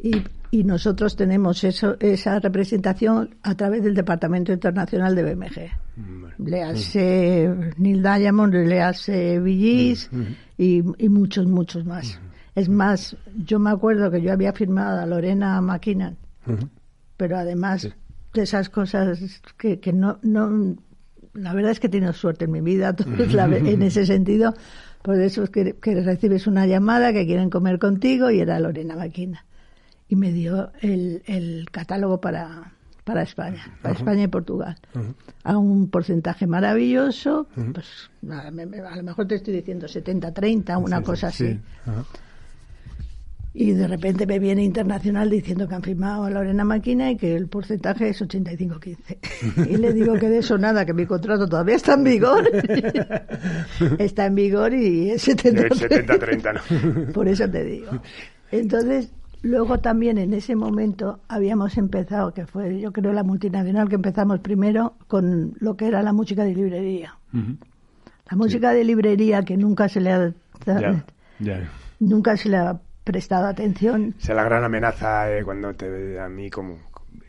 [0.00, 0.12] y,
[0.50, 5.70] y nosotros tenemos eso, esa representación a través del Departamento Internacional de BMG.
[5.96, 6.34] Vale.
[6.38, 10.10] Le hace Neil Diamond, le hace Villis
[10.56, 12.18] y, y muchos, muchos más.
[12.54, 16.68] Es más, yo me acuerdo que yo había firmado a Lorena Ujú.
[17.16, 17.88] pero además
[18.32, 20.76] de esas cosas que, que no, no,
[21.34, 24.54] la verdad es que he tenido suerte en mi vida todos la en ese sentido,
[25.02, 28.96] por eso es que, que recibes una llamada que quieren comer contigo y era Lorena
[28.96, 29.44] Maquina
[30.08, 32.72] y me dio el, el catálogo para,
[33.04, 34.76] para España, para España y Portugal,
[35.44, 40.82] a un porcentaje maravilloso, pues nada, me- me- a lo mejor te estoy diciendo 70-30,
[40.82, 41.44] una sí, cosa sí.
[41.46, 41.60] así.
[41.86, 42.04] Ajá.
[43.54, 47.34] Y de repente me viene Internacional diciendo que han firmado a Lorena Maquina y que
[47.34, 49.68] el porcentaje es 85-15.
[49.70, 52.48] y le digo que de eso nada, que mi contrato todavía está en vigor.
[53.98, 56.06] está en vigor y es 70-30.
[56.06, 57.12] 70-30, ¿no?
[57.12, 57.90] Por eso te digo.
[58.52, 59.10] Entonces,
[59.42, 64.40] luego también en ese momento habíamos empezado, que fue yo creo la multinacional que empezamos
[64.40, 67.14] primero con lo que era la música de librería.
[67.32, 67.56] Ujú.
[68.30, 70.32] La música de librería que nunca se le ha
[70.66, 71.04] Ya,
[71.38, 71.70] ya.
[71.98, 74.14] nunca se le ha prestado atención.
[74.18, 76.76] Esa es la gran amenaza eh, cuando te ve a mí como,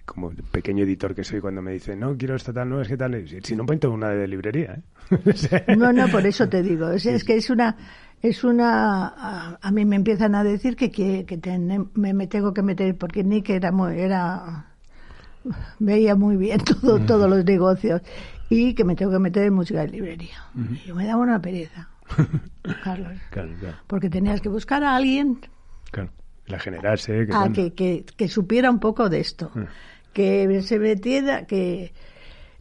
[0.06, 2.98] como pequeño editor que soy cuando me dicen, no, quiero esta tal, no, es que
[2.98, 3.26] tal.
[3.44, 4.74] Si, no, ponte una de librería.
[4.74, 4.82] ¿eh?
[5.26, 6.90] O sea, No, no, por eso te digo.
[6.92, 7.78] Es, es que es una,
[8.22, 9.08] es una.
[9.08, 11.38] A, a mí me empiezan a decir que, que, que
[11.94, 14.66] me, me tengo que meter porque Nick era muy, era
[15.80, 18.02] veía muy bien todo, todos los negocios
[18.50, 20.44] y que me tengo que meter en música de librería.
[20.56, 21.90] Y yo me daba una pereza,
[22.84, 25.40] Carlos, Claro, claro, porque tenías que buscar a alguien
[25.92, 26.10] claro.
[26.48, 27.26] La generarse.
[27.28, 29.52] Que a cuando- que, que, que supiera un poco de esto,
[30.14, 31.94] que se metiera, que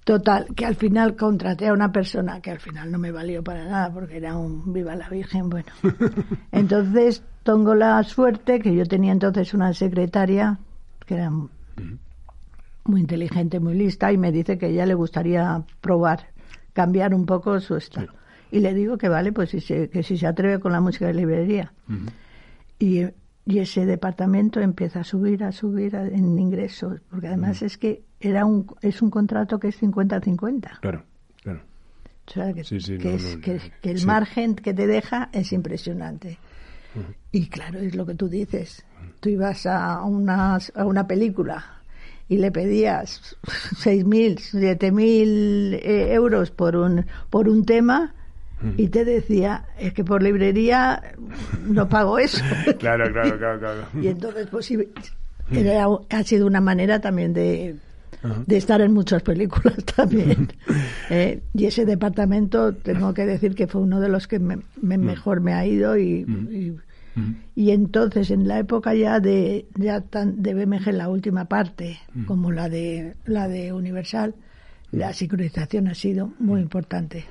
[0.09, 3.67] Total, que al final contraté a una persona que al final no me valió para
[3.67, 5.71] nada porque era un viva la Virgen, bueno.
[6.51, 10.61] Entonces tengo la suerte que yo tenía entonces una secretaria
[11.05, 16.29] que era muy inteligente, muy lista y me dice que ella le gustaría probar,
[16.73, 18.15] cambiar un poco su estilo.
[18.51, 21.07] Y le digo que vale, pues si se, que si se atreve con la música
[21.07, 21.75] de librería.
[22.79, 23.05] y,
[23.49, 28.45] y, ese departamento empieza a subir, a subir en ingresos, porque además es que era
[28.45, 30.81] un, es un contrato que es 50-50.
[30.81, 31.05] Claro,
[31.43, 31.61] claro.
[32.27, 36.39] O sea, que, que, que, el margen que te deja es impresionante.
[37.33, 38.85] Y claro, es lo que tú dices.
[39.21, 41.79] Tú ibas a una, a una película
[42.29, 48.15] y le pedías 6.000, 7.000 eh, euros por un, por un tema
[48.77, 51.03] y te decía, es que por librería
[51.67, 52.43] no pago eso.
[52.79, 53.87] claro, claro, claro, claro.
[54.01, 54.73] y entonces, pues
[55.51, 57.77] era, ha sido una manera también de,
[58.47, 60.49] de estar en muchas películas también.
[61.11, 65.41] Eh, y ese departamento, tengo que decir que fue uno de los que me, mejor
[65.41, 66.27] me ha ido y,
[67.55, 72.53] y, entonces en la época ya de ya tan, de BMG la última parte como
[72.53, 74.35] la de la de Universal
[74.91, 77.27] la sincronización ha sido muy importante.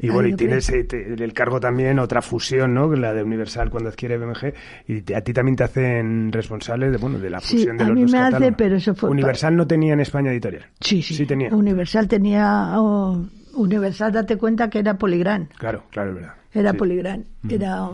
[0.00, 2.92] y bueno, y tienes eh, el cargo también, otra fusión, ¿no?
[2.94, 4.54] La de Universal cuando adquiere BMG,
[4.88, 7.94] y a ti también te hacen responsable de, bueno, de la fusión de los a
[7.94, 9.10] mí me hace, pero eso fue...
[9.10, 10.66] Universal no tenía en España editorial.
[10.80, 11.14] Sí, sí.
[11.14, 11.54] Sí tenía.
[11.54, 12.80] Universal tenía...
[12.80, 13.24] Oh,
[13.54, 15.48] Universal, date cuenta que era Poligran.
[15.58, 16.34] Claro, claro, es verdad.
[16.52, 17.24] Era Poligran.
[17.48, 17.90] Era...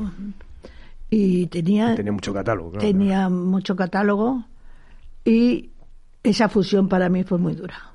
[1.11, 1.95] Y tenía...
[1.95, 2.79] tenía mucho catálogo.
[2.79, 4.45] tenía mucho catálogo
[5.25, 5.71] y
[6.23, 7.94] esa fusión para mí fue muy dura.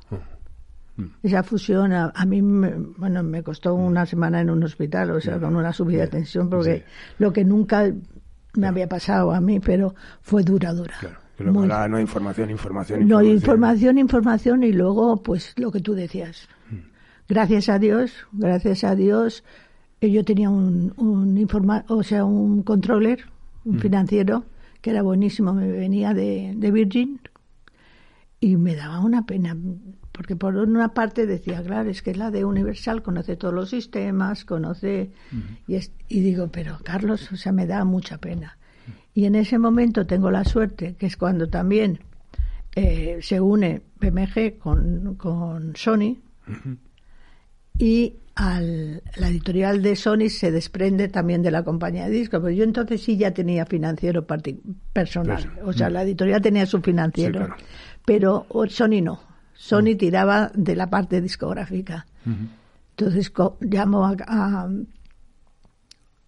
[1.00, 1.06] Mm.
[1.24, 3.86] Esa fusión a, mí, me, bueno, me costó mm.
[3.86, 6.84] una semana en un hospital, o sea, con una subida de tensión, porque
[7.18, 7.92] lo que nunca
[8.56, 10.96] me había pasado a mí, pero fue dura, dura.
[11.38, 13.08] Pero no hay información, información, información.
[13.08, 16.50] No, información, información y luego, pues, lo que tú decías.
[16.70, 16.76] Mm.
[17.30, 19.46] Gracias a Dios, gracias a Dios,
[20.02, 23.24] eh, yo tenía un, un informa o sea, un controller,
[23.64, 24.44] un financiero,
[24.82, 27.22] que era buenísimo, me venía de, de Virgin,
[28.42, 29.56] y me daba una pena
[30.20, 34.44] porque por una parte decía, claro, es que la de Universal conoce todos los sistemas,
[34.44, 35.12] conoce...
[35.66, 35.78] y,
[36.10, 38.58] y, digo, pero Carlos, o sea, me da mucha pena.
[39.14, 42.00] Y en ese momento tengo la suerte, que es cuando también
[42.76, 46.18] eh, se une BMG con, con Sony,
[47.78, 52.42] y al, la editorial de Sony se desprende también de la compañía de discos.
[52.44, 54.28] Pero yo entonces sí ya tenía financiero
[54.92, 55.62] personal.
[55.64, 57.56] O sea, la editorial tenía su financiero,
[58.04, 59.29] pero Sony no.
[59.60, 62.06] Sony tiraba de la parte discográfica.
[62.92, 63.30] Entonces
[63.60, 64.16] llamo a,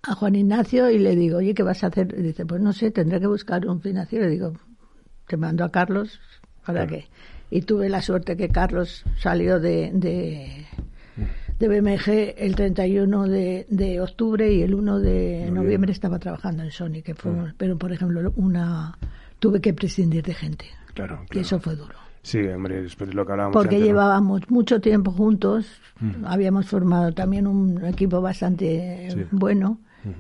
[0.04, 2.14] a, Juan Ignacio y le digo, oye, ¿qué vas a hacer?
[2.18, 4.28] Y dice, pues no sé, tendré que buscar un financiero.
[4.28, 4.52] Y digo,
[5.28, 6.20] te mando a Carlos,
[6.66, 7.06] ¿para qué?
[7.50, 10.66] Y tuve la suerte que Carlos salió de, de,
[11.58, 16.72] de BMG el 31 de, de, octubre y el 1 de noviembre estaba trabajando en
[16.72, 18.98] Sony, que fue, pero por ejemplo, una
[19.40, 20.66] tuve que prescindir de gente.
[20.94, 22.01] Claro, Y eso fue duro.
[22.24, 23.54] Sí, hombre, de lo que hablábamos.
[23.54, 25.66] Porque llevábamos mucho tiempo juntos,
[26.00, 26.26] mm.
[26.26, 29.80] habíamos formado también un equipo bastante bueno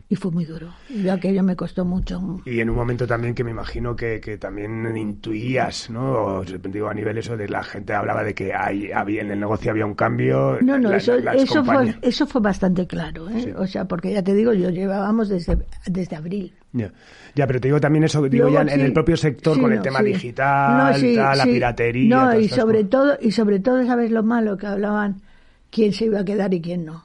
[0.10, 0.74] y fue muy duro.
[0.90, 2.42] Y aquello me costó mucho.
[2.46, 6.44] Y en un momento también que me imagino que, que también intuías, ¿no?
[6.44, 9.72] digo, a nivel eso de la gente hablaba de que hay, había, en el negocio
[9.72, 10.58] había un cambio.
[10.62, 13.54] No, no, eso, eso, fue, eso fue bastante claro, ¿eh?
[13.58, 16.54] O sea, porque ya te digo, yo llevábamos desde, desde abril.
[16.74, 16.92] Ya.
[17.36, 20.02] ya, pero te digo también eso, digo ya en el propio sector con el tema
[20.02, 21.02] digital,
[21.38, 22.16] la piratería.
[22.16, 24.58] No, y sobre todo, y sobre todo, ¿sabes lo malo?
[24.58, 25.22] Que hablaban
[25.70, 27.04] quién se iba a quedar y quién no.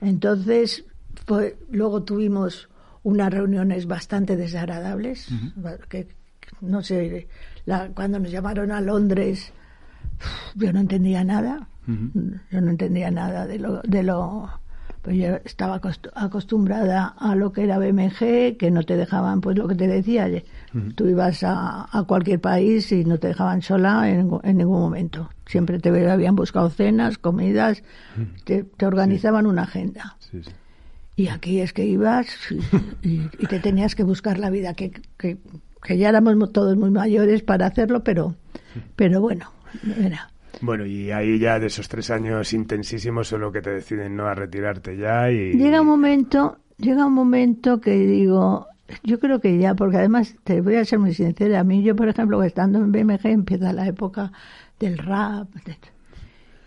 [0.00, 0.84] Entonces,
[1.26, 2.68] pues, luego tuvimos
[3.02, 5.28] unas reuniones bastante desagradables,
[5.88, 6.08] que,
[6.60, 7.28] no sé,
[7.94, 9.52] cuando nos llamaron a Londres,
[10.54, 14.60] yo no entendía nada, yo no entendía nada de lo, de lo
[15.02, 15.80] pues yo estaba
[16.14, 20.28] acostumbrada a lo que era BMG, que no te dejaban, pues lo que te decía,
[20.94, 25.30] tú ibas a, cualquier país y no te dejaban sola en, ningún momento.
[25.46, 27.82] Siempre te habían buscado cenas, comidas,
[28.44, 30.16] te, organizaban una agenda.
[31.20, 32.26] Y aquí es que ibas
[33.02, 35.36] y, te tenías que buscar la vida, que, que,
[35.98, 38.36] ya éramos todos muy mayores para hacerlo, pero,
[38.96, 39.52] pero bueno,
[39.98, 40.30] era.
[40.62, 44.28] Bueno, y ahí ya de esos tres años intensísimos son lo que te deciden no
[44.28, 45.52] a retirarte ya y...
[45.52, 48.68] Llega un momento, llega un momento que digo,
[49.02, 51.94] yo creo que ya, porque además te voy a ser muy sincera, a mí yo
[51.94, 54.32] por ejemplo estando en BMG empieza la época
[54.78, 55.48] del rap,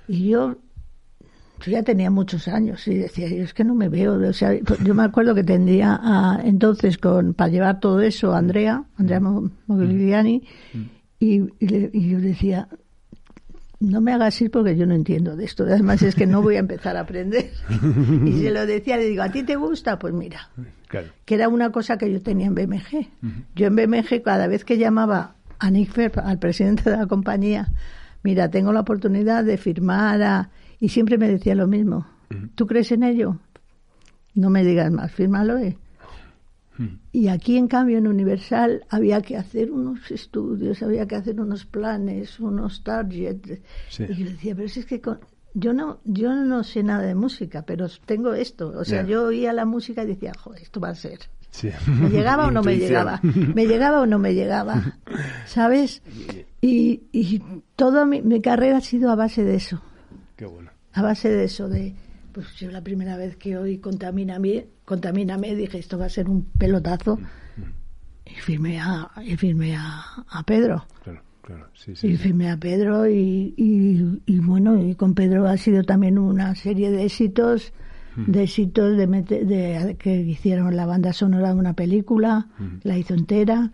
[0.08, 0.58] y yo
[1.64, 4.16] yo ya tenía muchos años y decía, yo es que no me veo.
[4.16, 8.40] O sea, yo me acuerdo que tendría a, entonces con para llevar todo eso a
[8.40, 10.44] Andrea, Andrea Mogliani,
[11.20, 12.68] y, y, yo decía,
[13.80, 15.64] no me hagas ir porque yo no entiendo de esto.
[15.64, 17.52] Además es que no voy a empezar a aprender.
[18.26, 19.98] y se lo decía, le digo, ¿a ti te gusta?
[19.98, 20.50] Pues mira,
[21.26, 23.08] que era una cosa que yo tenía en BMG.
[23.56, 27.70] Yo en BMG cada vez que llamaba a Nick Ferb, al presidente de la compañía,
[28.22, 30.50] mira, tengo la oportunidad de firmar a...
[30.84, 32.06] Y siempre me decía lo mismo.
[32.56, 33.40] ¿Tú crees en ello?
[34.36, 35.58] No me digas más, fírmalo.
[35.58, 35.78] Eh.
[37.14, 41.66] Y aquí, en cambio, en Universal había que hacer unos estudios, había que hacer unos
[41.66, 43.62] planes, unos targets.
[43.98, 45.02] Y yo decía, pero si es que
[45.54, 48.74] yo no yo no sé nada de música, pero tengo esto.
[48.78, 51.20] O sea, yo oía la música y decía, joder, esto va a ser.
[51.88, 53.22] ¿Me llegaba o no me llegaba?
[53.24, 54.98] ¿Me llegaba o no me llegaba?
[55.46, 56.02] ¿Sabes?
[56.60, 57.42] Y, y
[57.78, 59.82] toda mi, mi carrera ha sido a base de eso.
[60.94, 61.96] A base de eso, de
[62.34, 66.44] pues yo la primera vez que oí Contamíname, Contamíname dije, esto va a ser un
[66.46, 67.20] pelotazo.
[68.26, 70.86] Y firmé a, y firmé a, Pedro.
[71.04, 72.08] Claro, claro, sí, sí.
[72.08, 76.90] Y firmé a Pedro y, y, bueno, y con Pedro ha sido también una serie
[76.90, 77.74] de éxitos,
[78.16, 82.48] de éxitos de, de, que hicieron la banda sonora de una película,
[82.82, 83.72] la hizo entera.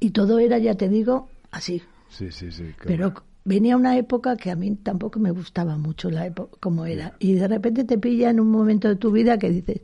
[0.00, 1.82] Y todo era, ya te digo, así.
[2.08, 2.74] Sí, sí, sí.
[2.84, 3.14] Pero
[3.44, 7.14] venía una época que a mí tampoco me gustaba mucho la época como era.
[7.18, 9.80] Y de repente te pilla en un momento de tu vida que dices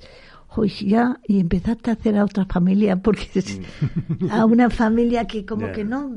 [0.57, 3.29] hoy ya y empezaste a hacer a otra familia porque
[4.21, 4.31] mm.
[4.31, 6.13] a una familia que como que no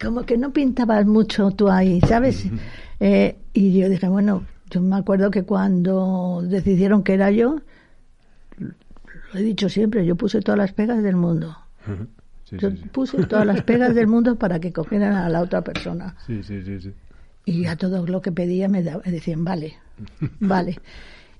[0.00, 2.46] como que no pintabas mucho tú ahí sabes
[3.00, 7.60] eh, y yo dije bueno yo me acuerdo que cuando decidieron que era yo
[8.58, 11.56] lo he dicho siempre yo puse todas las pegas del mundo
[12.50, 16.14] yo puse todas las pegas del mundo para que cogieran a la otra persona.
[16.26, 16.92] Sí, sí, sí,
[17.44, 19.74] Y a todo lo que pedía me, decían, vale,
[20.40, 20.78] vale.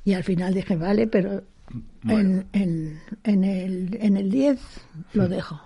[0.04, 1.42] Y al final dije, vale, pero
[2.08, 4.60] en, en, en, el, en el 10
[5.14, 5.60] lo dejo.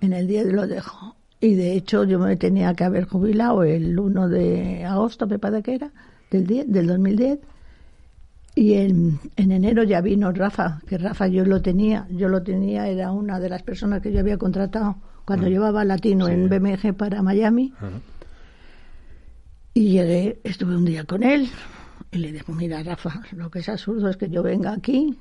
[0.00, 1.16] En el 10 lo dejo.
[1.40, 5.62] Y de hecho yo me tenía que haber jubilado el 1 de agosto, me parece
[5.62, 5.90] que era,
[6.30, 7.38] del, 10, del 2010
[8.54, 12.86] y en, en, enero ya vino Rafa, que Rafa yo lo tenía, yo lo tenía,
[12.88, 17.22] era una de las personas que yo había contratado cuando llevaba latino en BMG para
[17.22, 17.72] Miami.
[19.72, 21.48] Y llegué, estuve un día con él
[22.12, 25.18] y le dije, mira Rafa, lo que es absurdo es que yo venga aquí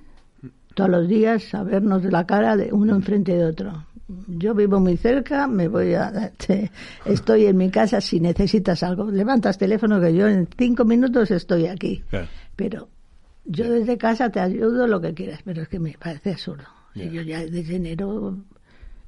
[0.75, 3.85] todos los días a vernos de la cara de uno enfrente de otro.
[4.27, 6.31] Yo vivo muy cerca, me voy a,
[7.05, 11.67] estoy en mi casa si necesitas algo, levantas teléfono que yo en cinco minutos estoy
[11.67, 12.03] aquí.
[12.55, 12.89] Pero
[13.45, 16.65] yo desde casa te ayudo lo que quieras, pero es que me parece absurdo.
[16.95, 18.37] Y yo ya desde enero,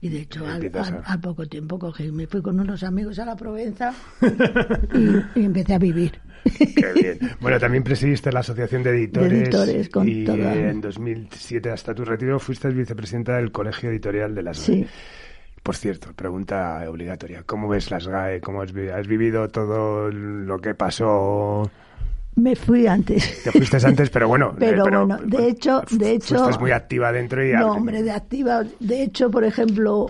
[0.02, 3.94] y de hecho al, poco tiempo cogí, me fui con unos amigos a la Provenza
[5.36, 6.20] y, empecé a vivir.
[6.44, 7.32] Qué bien.
[7.40, 9.32] Bueno, también presidiste la Asociación de Editores.
[9.32, 14.44] De editores con y en 2007, hasta tu retiro, fuiste vicepresidenta del Colegio Editorial de
[14.44, 14.86] las Sí.
[15.64, 17.42] Por cierto, pregunta obligatoria.
[17.44, 18.40] ¿Cómo ves las GAE?
[18.40, 21.72] ¿Cómo has, has vivido todo lo que pasó?
[22.36, 23.44] Me fui antes.
[23.44, 24.56] Te fuiste antes, pero bueno.
[24.66, 26.36] Eh, pero, bueno, de hecho, de hecho.
[26.36, 27.54] Estás muy activa dentro y.
[27.54, 28.64] No, hombre, de activa.
[28.80, 30.08] De hecho, por ejemplo,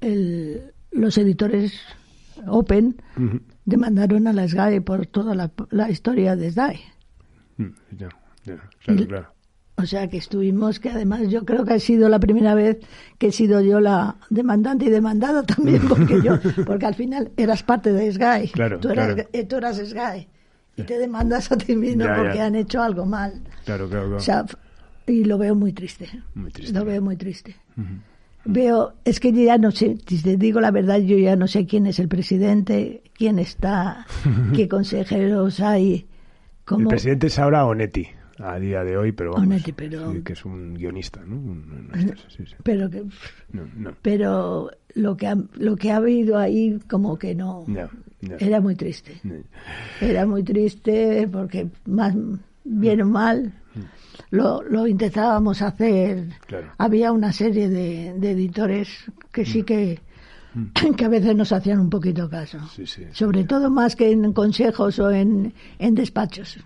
[0.00, 1.80] el, los editores
[2.46, 2.96] Open
[3.64, 6.80] demandaron a la SGAE por toda la, historia de SGAE.
[7.56, 7.68] Mm,
[7.98, 8.08] ya,
[8.44, 9.26] claro, claro.
[9.76, 12.78] O sea que estuvimos, que además yo creo que ha sido la primera vez
[13.18, 17.62] que he sido yo la demandante y demandada también, porque yo, porque al final eras
[17.62, 18.50] parte de SGAE.
[18.50, 20.28] Claro, tú eras, eh, tú eras SGAE
[20.80, 23.40] y te demandas a ti mismo porque han hecho algo mal.
[23.64, 24.46] Claro, claro, claro.
[25.06, 26.08] y lo veo muy triste.
[26.34, 26.78] Muy triste.
[26.78, 27.56] Lo veo muy triste.
[28.44, 31.66] Veo, es que ya no sé, si te digo la verdad, yo ya no sé
[31.66, 34.06] quién es el presidente, quién está,
[34.54, 36.06] qué consejeros hay.
[36.70, 38.06] El presidente es ahora Onetti
[38.38, 40.24] a día de hoy, pero vamos, pero...
[40.24, 41.64] que es un guionista, ¿no?
[42.62, 43.04] Pero que,
[44.00, 47.64] pero lo que ha, lo que ha habido ahí como que no,
[48.38, 49.20] era muy triste,
[50.00, 52.14] era muy triste porque más
[52.64, 53.52] bien o mal
[54.30, 56.28] lo, lo intentábamos hacer.
[56.78, 58.88] Había una serie de, de, editores
[59.32, 59.64] que sí mm.
[59.64, 60.00] que
[60.54, 60.94] mm.
[60.96, 62.58] que a veces nos hacían un poquito caso,
[63.12, 66.58] sobre todo más que en consejos o en, en despachos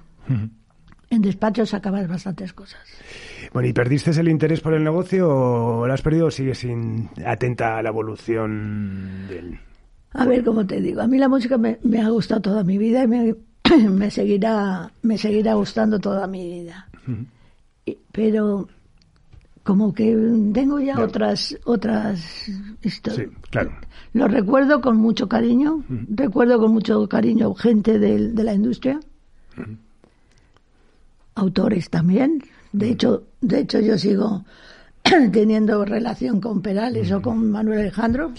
[1.10, 2.80] en despachos acabas bastantes cosas.
[3.52, 7.08] Bueno, ¿y perdiste el interés por el negocio o lo has perdido o sigues sin,
[7.24, 9.58] atenta a la evolución del...?
[10.12, 13.02] A ver, como te digo, a mí la música me, ha gustado toda mi vida
[13.02, 13.34] y me,
[13.90, 16.88] me, seguirá, me seguirá gustando toda mi vida.
[18.12, 18.68] pero
[19.64, 20.14] como que
[20.52, 22.48] tengo ya otras otras
[22.82, 23.30] historias.
[23.30, 23.72] Sí, claro.
[24.12, 29.00] Lo recuerdo con mucho cariño, recuerdo con mucho cariño gente de, de la industria
[31.34, 32.42] autores también.
[32.72, 34.44] De hecho, de hecho yo sigo
[35.32, 38.32] teniendo relación con Perales o con Manuel Alejandro.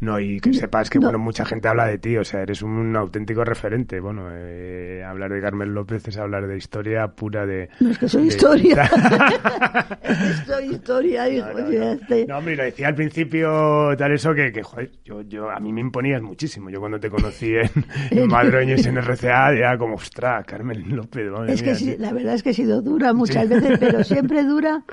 [0.00, 2.94] No, y que sepas que, bueno, mucha gente habla de ti, o sea, eres un,
[2.96, 4.00] auténtico referente.
[4.00, 7.68] Bueno, eh, hablar de Carmen López es hablar de historia pura de...
[7.80, 8.88] No, es que soy historia.
[10.46, 11.48] soy historia, hijo.
[11.52, 12.26] No, este.
[12.26, 15.72] no, hombre, lo decía al principio, tal eso, que, que joder, yo, yo, a mí
[15.72, 16.70] me imponías muchísimo.
[16.70, 17.70] Yo cuando te conocí en,
[18.10, 21.30] en Madroñes, en RCA, era como, ostras, Carmen López.
[21.48, 24.84] es que la verdad es que he sido dura muchas veces, pero siempre dura,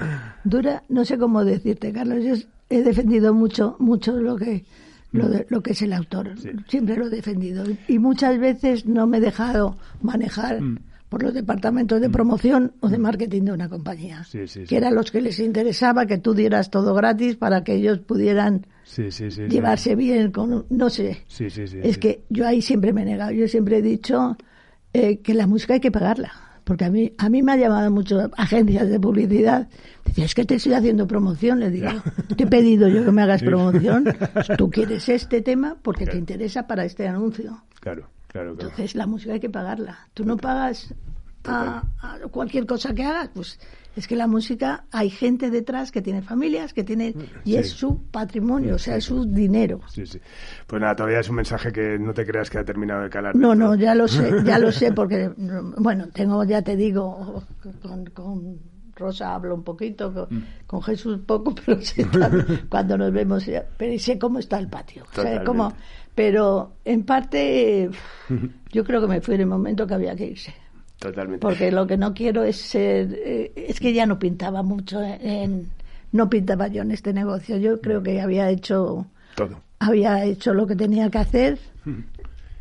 [0.43, 2.23] dura, no sé cómo decirte, Carlos.
[2.23, 2.35] Yo
[2.69, 4.63] he defendido mucho, mucho lo que
[5.13, 6.33] lo, de, lo que es el autor.
[6.67, 7.63] Siempre lo he defendido.
[7.87, 10.79] Y muchas veces no me he dejado manejar mm.
[11.07, 12.11] por los departamentos de mm.
[12.11, 14.25] promoción o de marketing de una compañía.
[14.67, 18.65] que eran los que les interesaba que tú dieras todo gratis para que ellos pudieran
[19.49, 20.65] llevarse bien con...
[20.69, 21.23] No sé.
[21.39, 23.31] es que yo ahí siempre me he negado.
[23.31, 24.35] Yo siempre he dicho
[24.93, 27.91] eh, que la música hay que pagarla porque a mí, a mí me ha llamado
[27.91, 29.67] mucho agencias de publicidad.
[30.05, 31.59] Decía, es que te estoy haciendo promoción.
[31.59, 31.89] Le digo,
[32.35, 34.05] te he pedido yo que me hagas promoción.
[34.57, 37.63] Tú quieres este tema porque te interesa para este anuncio.
[37.79, 40.07] Claro, claro, Entonces la música hay que pagarla.
[40.13, 40.93] Tú no pagas
[41.45, 41.83] a,
[42.31, 43.59] cualquier cosa que hagas, pues
[43.95, 47.13] es que la música hay gente detrás que tiene familias, que tiene
[47.43, 49.81] y es su patrimonio, o sea, es su dinero.
[49.87, 50.19] Sí, sí.
[50.65, 53.35] Pues nada, todavía es un mensaje que no te creas que ha terminado de calar.
[53.35, 55.31] No, no, ya lo sé, ya lo sé porque
[55.77, 57.43] bueno, tengo ya te digo
[58.13, 58.59] con,
[58.95, 60.13] Rosa hablo un poquito,
[60.65, 60.83] con, mm.
[60.83, 61.79] Jesús poco, pero
[62.69, 63.45] cuando nos vemos,
[63.77, 65.03] pero sé cómo está el patio,
[65.45, 65.71] cómo,
[66.15, 67.89] pero en parte
[68.71, 70.53] yo creo que me fui en el momento que había que irse.
[71.39, 73.13] Porque lo que no quiero es ser.
[73.13, 75.69] Eh, es que ya no pintaba mucho en.
[76.11, 77.57] No pintaba yo en este negocio.
[77.57, 79.07] Yo creo que había hecho.
[79.35, 79.61] Todo.
[79.79, 81.59] Había hecho lo que tenía que hacer.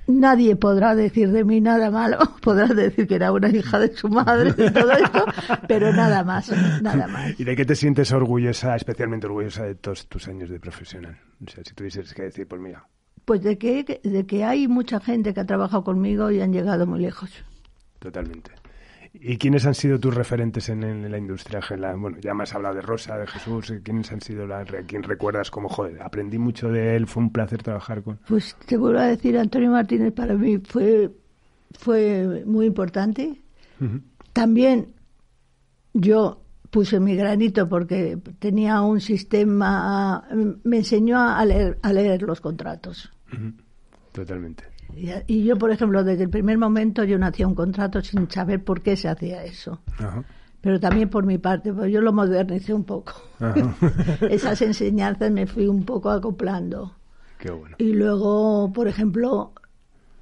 [0.09, 4.09] Nadie podrá decir de mí nada malo, podrá decir que era una hija de su
[4.09, 5.25] madre y todo esto,
[5.69, 6.51] pero nada más,
[6.83, 7.39] nada más.
[7.39, 11.17] ¿Y de qué te sientes orgullosa, especialmente orgullosa de todos tus años de profesional?
[11.47, 12.85] O sea, si tuvieses que decir, pues mira.
[13.25, 16.85] Pues de que, de que hay mucha gente que ha trabajado conmigo y han llegado
[16.85, 17.31] muy lejos
[18.03, 18.51] totalmente.
[19.15, 21.61] ¿Y quiénes han sido tus referentes en, la industria?
[21.97, 23.73] Bueno, ya me has hablado de Rosa, de Jesús.
[23.85, 27.63] ¿Quiénes han sido la, quién recuerdas como, joder, aprendí mucho de él, fue un placer
[27.63, 28.19] trabajar con?
[28.27, 31.11] Pues te vuelvo a decir, Antonio Martínez para mí fue,
[31.79, 33.43] fue muy importante.
[34.33, 34.95] También
[35.93, 40.27] yo puse mi granito porque tenía un sistema,
[40.65, 43.13] me enseñó a leer, a leer los contratos.
[44.13, 44.72] Totalmente.
[45.27, 48.63] Y yo, por ejemplo, desde el primer momento yo no hacía un contrato sin saber
[48.63, 49.81] por qué se hacía eso.
[50.61, 53.15] Pero también por mi parte, pues yo lo modernicé un poco.
[54.31, 56.95] Esas enseñanzas me fui un poco acoplando.
[57.79, 59.53] Y luego, por ejemplo,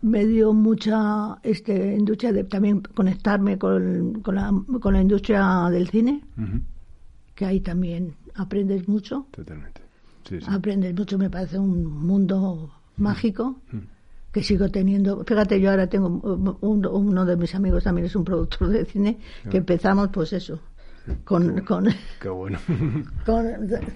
[0.00, 4.50] me dio mucha este, industria de también conectarme con, con, la,
[4.80, 6.22] con la industria del cine,
[7.34, 9.26] que ahí también aprendes mucho.
[9.30, 9.82] Totalmente.
[10.46, 13.60] Aprendes mucho, me parece un mundo mágico
[14.32, 15.24] que sigo teniendo.
[15.24, 16.08] Fíjate, yo ahora tengo
[16.60, 19.18] uno de mis amigos también es un productor de cine,
[19.50, 20.60] que empezamos pues eso,
[21.24, 21.88] con, con,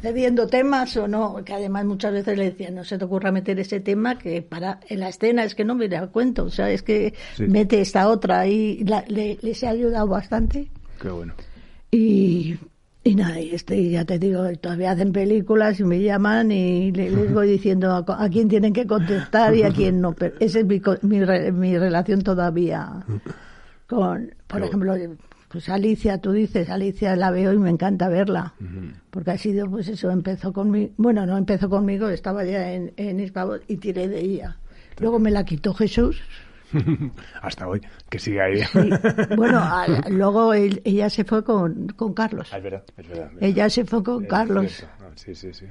[0.03, 3.59] cediendo temas o no, que además muchas veces le decían, no se te ocurra meter
[3.61, 6.71] ese tema que para en la escena es que no me da cuento, o sea,
[6.71, 10.69] es que mete esta otra y le, les ha ayudado bastante.
[11.01, 11.35] Qué bueno.
[11.91, 12.57] Y,
[13.07, 17.13] y nada, y este, ya te digo, todavía hacen películas y me llaman y les,
[17.35, 20.15] voy diciendo a, quién tienen que contestar y a quién no.
[20.15, 23.05] Pero esa es mi, mi, relación todavía
[23.87, 24.95] con, por ejemplo,
[25.49, 28.55] pues Alicia, tú dices, Alicia la veo y me encanta verla.
[29.11, 33.21] Porque ha sido, pues eso, empezó conmigo, bueno, no empezó conmigo, estaba ya en, en
[33.69, 34.57] y tiré de ella.
[34.99, 36.23] Luego me la quitó Jesús,
[37.43, 38.61] Hasta hoy, que sigue ahí.
[39.37, 39.63] Bueno,
[40.09, 42.51] luego ella se fue con, con Carlos.
[42.53, 44.87] Ah, es verdad, es verdad, Ella se fue con Carlos.
[45.01, 45.67] Ah, sí, sí, sí,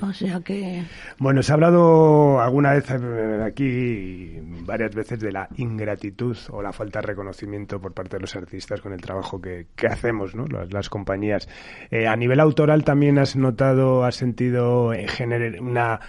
[0.00, 0.84] O sea que...
[1.18, 6.72] Bueno, se ha hablado alguna vez eh, aquí, varias veces, de la ingratitud o la
[6.72, 10.46] falta de reconocimiento por parte de los artistas con el trabajo que, que hacemos, ¿no?
[10.46, 11.48] Las, compañías.
[11.90, 16.00] Eh, a nivel autoral también has notado, has sentido en general una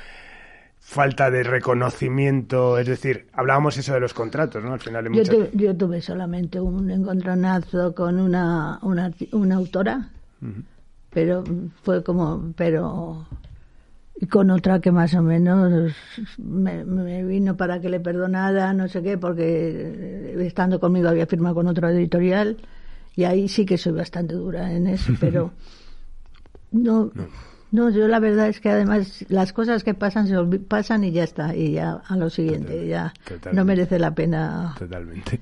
[0.87, 4.73] falta de reconocimiento, es decir, hablábamos eso de los contratos, ¿no?
[4.73, 5.11] Al final
[5.51, 10.09] yo, tuve solamente un encontronazo con una, una, una autora,
[11.09, 11.43] pero
[11.81, 13.25] fue como, pero
[14.21, 15.91] y con otra que más o menos
[16.37, 21.67] me, vino para que le perdonara, no sé qué, porque estando conmigo había firmado con
[21.67, 22.57] otra editorial
[23.15, 25.51] y ahí sí que soy bastante dura en eso, pero
[26.71, 27.27] no no,
[27.75, 31.55] yo la verdad es que además las cosas que pasan se pasan y ya está,
[31.55, 33.13] y ya a lo siguiente, ya
[33.51, 34.75] no merece la pena.
[34.77, 35.39] Totalmente.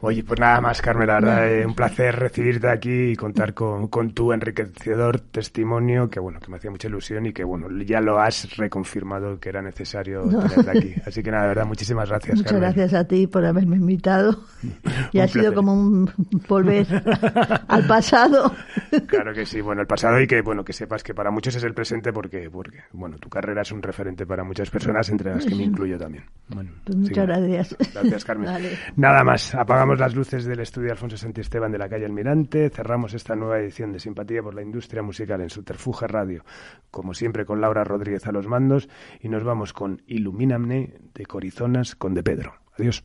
[0.00, 3.88] Oye, pues nada más, Carmen, la verdad, eh, un placer recibirte aquí y contar con,
[3.88, 8.00] con, tu enriquecedor testimonio, que bueno, que me hacía mucha ilusión y que bueno, ya
[8.00, 10.94] lo has reconfirmado que era necesario tenerte aquí.
[11.06, 12.36] Así que nada, de verdad, muchísimas gracias.
[12.36, 14.38] Muchas gracias a ti por haberme invitado.
[15.12, 16.10] Y ha sido como un
[16.48, 16.86] volver
[17.68, 18.52] al pasado.
[19.06, 21.62] Claro que sí, bueno, el pasado y que bueno, que sepas que para muchos es
[21.62, 25.44] el presente porque, porque bueno, tu carrera es un referente para muchas personas, entre las
[25.46, 26.24] que me incluyo también.
[26.48, 27.76] Bueno, pues muchas gracias.
[27.92, 28.48] Gracias, Carmen.
[28.96, 33.36] Nada más, apagamos las luces del estudio Alfonso Santiesteban de la calle Almirante, cerramos esta
[33.36, 36.44] nueva edición de Simpatía por la Industria Musical en Subterfuge Radio,
[36.90, 38.88] como siempre con Laura Rodríguez a los mandos,
[39.20, 42.54] y nos vamos con Ilumíname de Corizonas con De Pedro.
[42.78, 43.04] Adiós.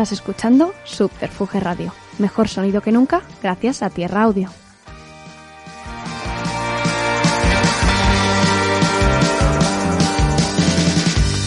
[0.00, 1.92] Estás escuchando Subterfuge Radio.
[2.16, 4.48] Mejor sonido que nunca gracias a Tierra Audio.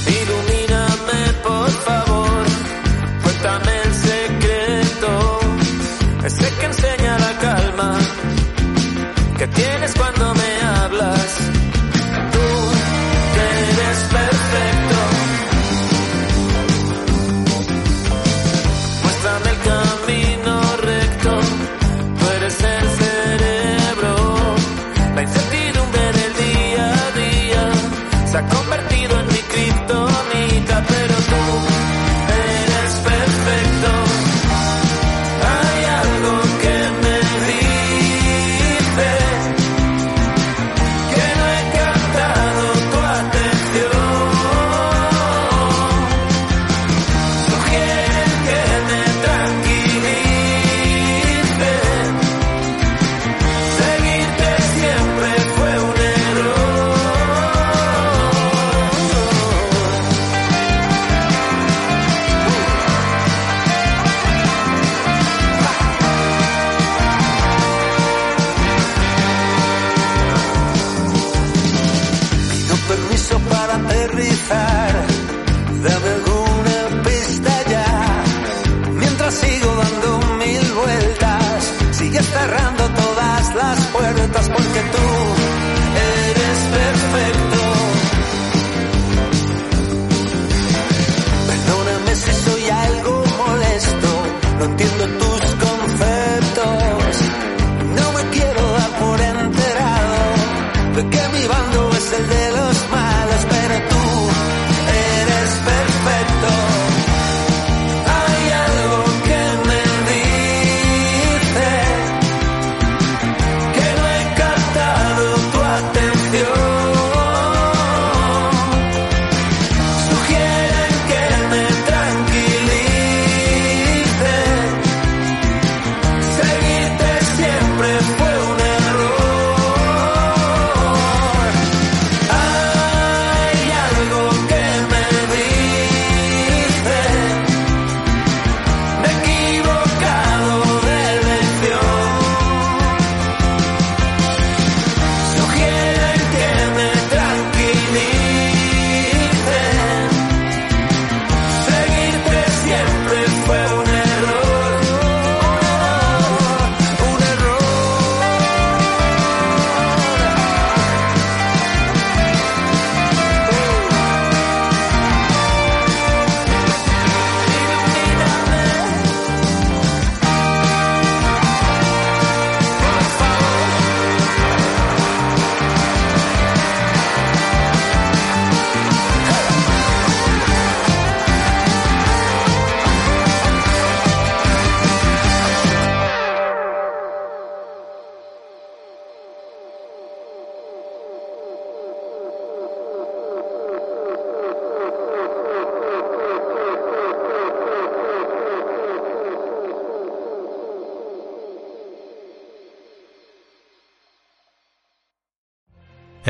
[0.06, 2.46] Ilumíname, por favor,
[3.24, 5.40] cuéntame el secreto,
[6.24, 7.98] ese que enseña la calma
[9.36, 9.73] que tienes